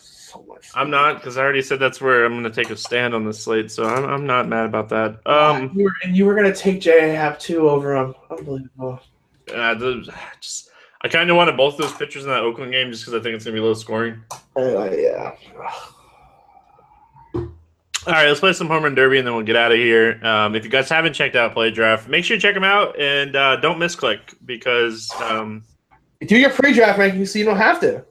[0.75, 3.25] I'm not because I already said that's where I'm going to take a stand on
[3.25, 3.71] the slate.
[3.71, 5.27] So I'm, I'm not mad about that.
[5.27, 7.15] Um, you were, and you were gonna take J.A.
[7.15, 8.15] Happ too over him.
[8.31, 9.01] Unbelievable.
[9.55, 10.71] uh, the, just
[11.01, 13.37] I kind of wanted both those pitchers in that Oakland game just because I think
[13.37, 14.23] it's gonna be low scoring.
[14.57, 15.35] Uh, yeah.
[18.07, 20.19] All right, let's play some home run derby and then we'll get out of here.
[20.25, 22.99] Um, if you guys haven't checked out Play Draft, make sure you check them out
[22.99, 25.63] and uh, don't misclick because um,
[26.27, 28.05] Do your pre-draft ranking so you don't have to.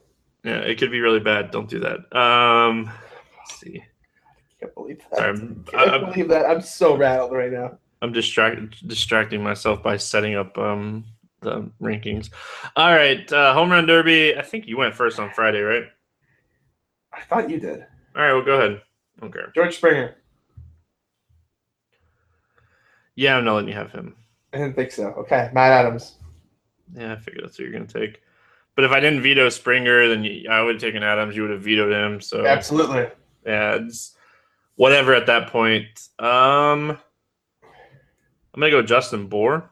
[0.44, 1.50] Yeah, it could be really bad.
[1.50, 2.16] Don't do that.
[2.16, 2.90] Um,
[3.38, 3.82] let's see.
[3.82, 5.16] I can't believe that.
[5.16, 6.46] Sorry, I I'm, can't I'm, believe that.
[6.46, 7.78] I'm so rattled right now.
[8.02, 11.04] I'm distracted, distracting myself by setting up um,
[11.40, 12.30] the rankings.
[12.76, 14.36] All right, uh, home run derby.
[14.36, 15.84] I think you went first on Friday, right?
[17.12, 17.84] I thought you did.
[18.16, 18.82] All right, well, go ahead.
[19.22, 19.40] Okay.
[19.54, 20.16] George Springer.
[23.16, 24.14] Yeah, I'm not letting you have him.
[24.52, 25.08] I didn't think so.
[25.08, 26.18] Okay, Matt Adams.
[26.94, 28.22] Yeah, I figured that's what you're gonna take.
[28.78, 31.34] But if I didn't veto Springer, then you, I would have taken Adams.
[31.34, 32.20] You would have vetoed him.
[32.20, 33.08] So Absolutely.
[33.44, 34.14] yeah, it's
[34.76, 35.88] whatever at that point.
[36.20, 36.96] Um,
[37.60, 39.68] I'm gonna go Justin Bour.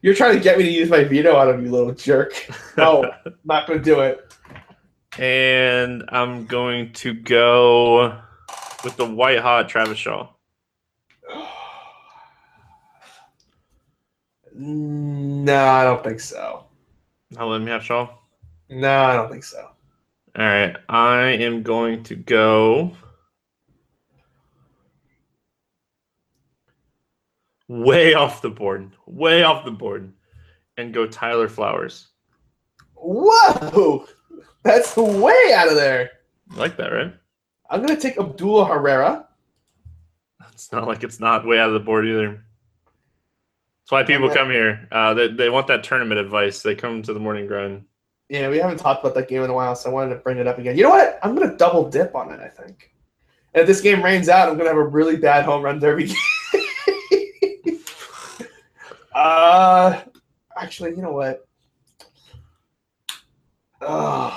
[0.00, 2.48] You're trying to get me to use my veto on him, you little jerk.
[2.76, 3.10] No,
[3.44, 4.32] not going to do it.
[5.18, 8.16] And I'm going to go
[8.84, 10.28] with the white hot Travis Shaw.
[14.58, 16.64] No, I don't think so.
[17.30, 18.08] Not me have Shaw.
[18.70, 19.70] No, I don't think so.
[20.38, 22.96] All right, I am going to go
[27.68, 30.12] way off the board, way off the board,
[30.78, 32.08] and go Tyler Flowers.
[32.94, 34.06] Whoa!
[34.62, 36.10] That's way out of there.
[36.50, 37.14] You like that, right?
[37.68, 39.28] I'm going to take Odubel Herrera.
[40.52, 42.45] It's not like it's not way out of the board either.
[43.86, 44.88] That's why people come here.
[44.90, 46.60] Uh, they, they want that tournament advice.
[46.60, 47.84] They come to the morning grind.
[48.28, 50.38] Yeah, we haven't talked about that game in a while, so I wanted to bring
[50.38, 50.76] it up again.
[50.76, 51.20] You know what?
[51.22, 52.92] I'm going to double dip on it, I think.
[53.54, 55.78] And if this game rains out, I'm going to have a really bad home run
[55.78, 56.12] derby
[56.52, 57.78] game.
[59.14, 60.00] uh,
[60.58, 61.46] actually, you know what?
[63.82, 64.36] Oh,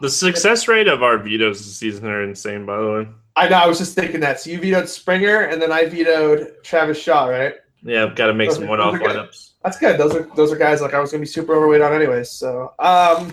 [0.00, 3.08] The success rate of our vetoes this season are insane, by the way.
[3.36, 3.56] I know.
[3.56, 4.40] I was just thinking that.
[4.40, 7.56] So you vetoed Springer, and then I vetoed Travis Shaw, right?
[7.86, 9.52] Yeah, I've got to make Those some one-off lineups.
[9.62, 9.98] That's good.
[9.98, 12.30] Those are those are guys like I was gonna be super overweight on anyways.
[12.30, 13.32] So um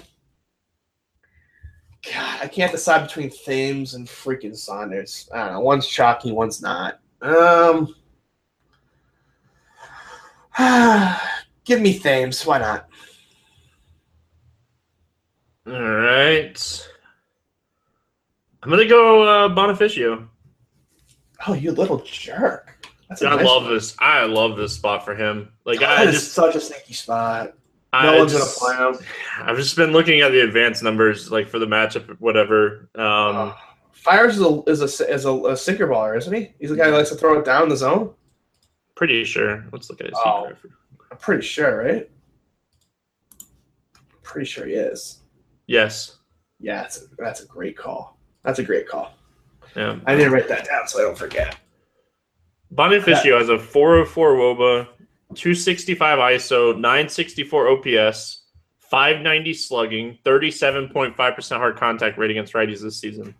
[2.12, 5.28] God, I can't decide between Thames and freaking Saunders.
[5.34, 5.60] I don't know.
[5.62, 7.00] One's chalky, one's not.
[7.22, 7.96] Um
[11.66, 12.46] give me Thames.
[12.46, 12.88] Why not?
[15.66, 16.90] All right.
[18.62, 20.28] I'm gonna go uh, Bonifacio.
[21.48, 22.73] Oh, you little jerk.
[23.22, 23.74] A I nice love one.
[23.74, 23.96] this.
[24.00, 25.50] I love this spot for him.
[25.66, 27.54] Like I That is just, such a sneaky spot.
[27.94, 29.08] No I one's just, gonna play him.
[29.42, 32.90] I've just been looking at the advanced numbers, like for the matchup, whatever.
[32.96, 33.54] Um, Uh,
[33.92, 36.54] Fiers is a is a is a, a sinker baller, isn't he?
[36.60, 38.14] He's the guy who likes to throw it down the zone.
[38.96, 39.66] pretty sure.
[39.72, 40.52] Let's look at his Oh.
[41.12, 42.10] I'm pretty sure, right?
[44.24, 45.20] Pretty sure he is.
[45.68, 46.18] Yes.
[46.60, 48.18] Yeah, that's a, that's a great call.
[48.44, 49.14] That's a great call.
[49.76, 50.00] Yeah.
[50.06, 51.56] I need to write that down so I don't forget.
[52.74, 54.88] Bonifacio has a 404 WOBA,
[55.36, 58.44] 265 ISO, 964 OPS,
[58.80, 63.36] 590 slugging, 37.5% hard contact rate against righties this season.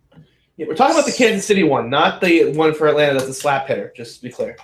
[0.58, 3.34] Yeah, we're talking about the Kansas City one, not the one for Atlanta that's a
[3.34, 4.56] slap hitter, just to be clear.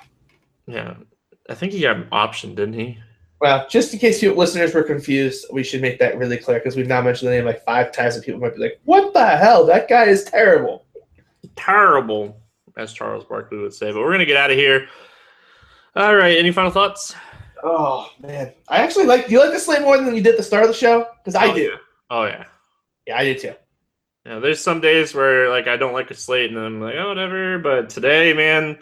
[0.67, 0.95] Yeah.
[1.49, 2.99] I think he got an option, didn't he?
[3.41, 6.75] Well, just in case you listeners were confused, we should make that really clear because
[6.75, 9.25] we've now mentioned the name like five times and people might be like, what the
[9.25, 9.65] hell?
[9.65, 10.85] That guy is terrible.
[11.55, 12.39] Terrible,
[12.79, 13.91] as Charles Barkley would say.
[13.91, 14.87] But we're going to get out of here.
[15.95, 16.37] All right.
[16.37, 17.13] Any final thoughts?
[17.63, 18.53] Oh, man.
[18.69, 20.69] I actually like, do you like the slate more than you did the start of
[20.69, 21.07] the show?
[21.17, 21.61] Because I Oh, do.
[21.61, 21.75] yeah.
[22.09, 22.45] Oh, yeah.
[23.05, 23.53] Yeah, I do too.
[24.25, 27.07] Yeah, there's some days where like I don't like a slate, and I'm like, oh,
[27.07, 27.57] whatever.
[27.57, 28.77] But today, man,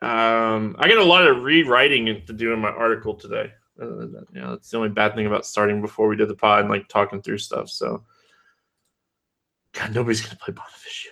[0.00, 3.52] um, I get a lot of rewriting to do in my article today.
[3.80, 6.60] Uh, you know, that's the only bad thing about starting before we did the pod
[6.60, 7.68] and like talking through stuff.
[7.68, 8.02] So,
[9.74, 11.11] God, nobody's gonna play Bonifacio.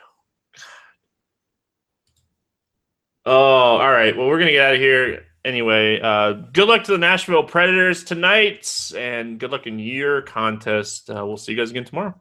[3.27, 4.17] Oh, all right.
[4.17, 6.01] Well, we're gonna get out of here anyway.
[6.01, 11.11] Uh, good luck to the Nashville Predators tonight, and good luck in your contest.
[11.11, 12.15] Uh, we'll see you guys again tomorrow.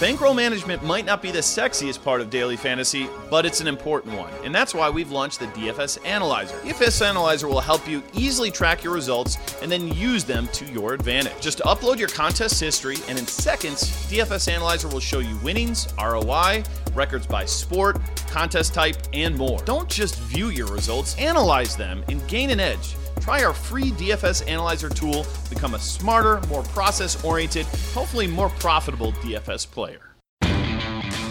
[0.00, 4.16] Bankroll management might not be the sexiest part of daily fantasy, but it's an important
[4.16, 4.32] one.
[4.44, 6.54] And that's why we've launched the DFS Analyzer.
[6.60, 10.94] DFS Analyzer will help you easily track your results and then use them to your
[10.94, 11.40] advantage.
[11.40, 16.62] Just upload your contest history, and in seconds, DFS Analyzer will show you winnings, ROI,
[16.94, 19.60] records by sport, contest type, and more.
[19.64, 22.94] Don't just view your results, analyze them and gain an edge.
[23.20, 29.12] Try our free DFS Analyzer tool, become a smarter, more process oriented, hopefully more profitable
[29.12, 30.00] DFS player.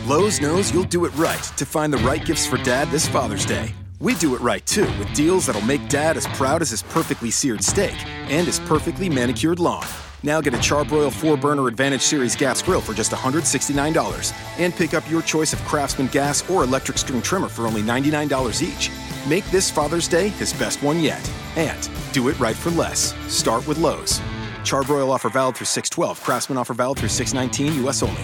[0.07, 3.45] Lowe's knows you'll do it right to find the right gifts for dad this Father's
[3.45, 3.73] Day.
[3.99, 7.31] We do it right too, with deals that'll make dad as proud as his perfectly
[7.31, 7.95] seared steak
[8.29, 9.85] and his perfectly manicured lawn.
[10.23, 14.93] Now get a Charbroil 4 Burner Advantage Series gas grill for just $169 and pick
[14.93, 18.89] up your choice of Craftsman gas or electric string trimmer for only $99 each.
[19.27, 21.29] Make this Father's Day his best one yet.
[21.57, 23.13] And do it right for less.
[23.27, 24.19] Start with Lowe's.
[24.63, 26.23] Charbroil offer valid through 612.
[26.23, 28.23] Craftsman offer valid through 619 US only.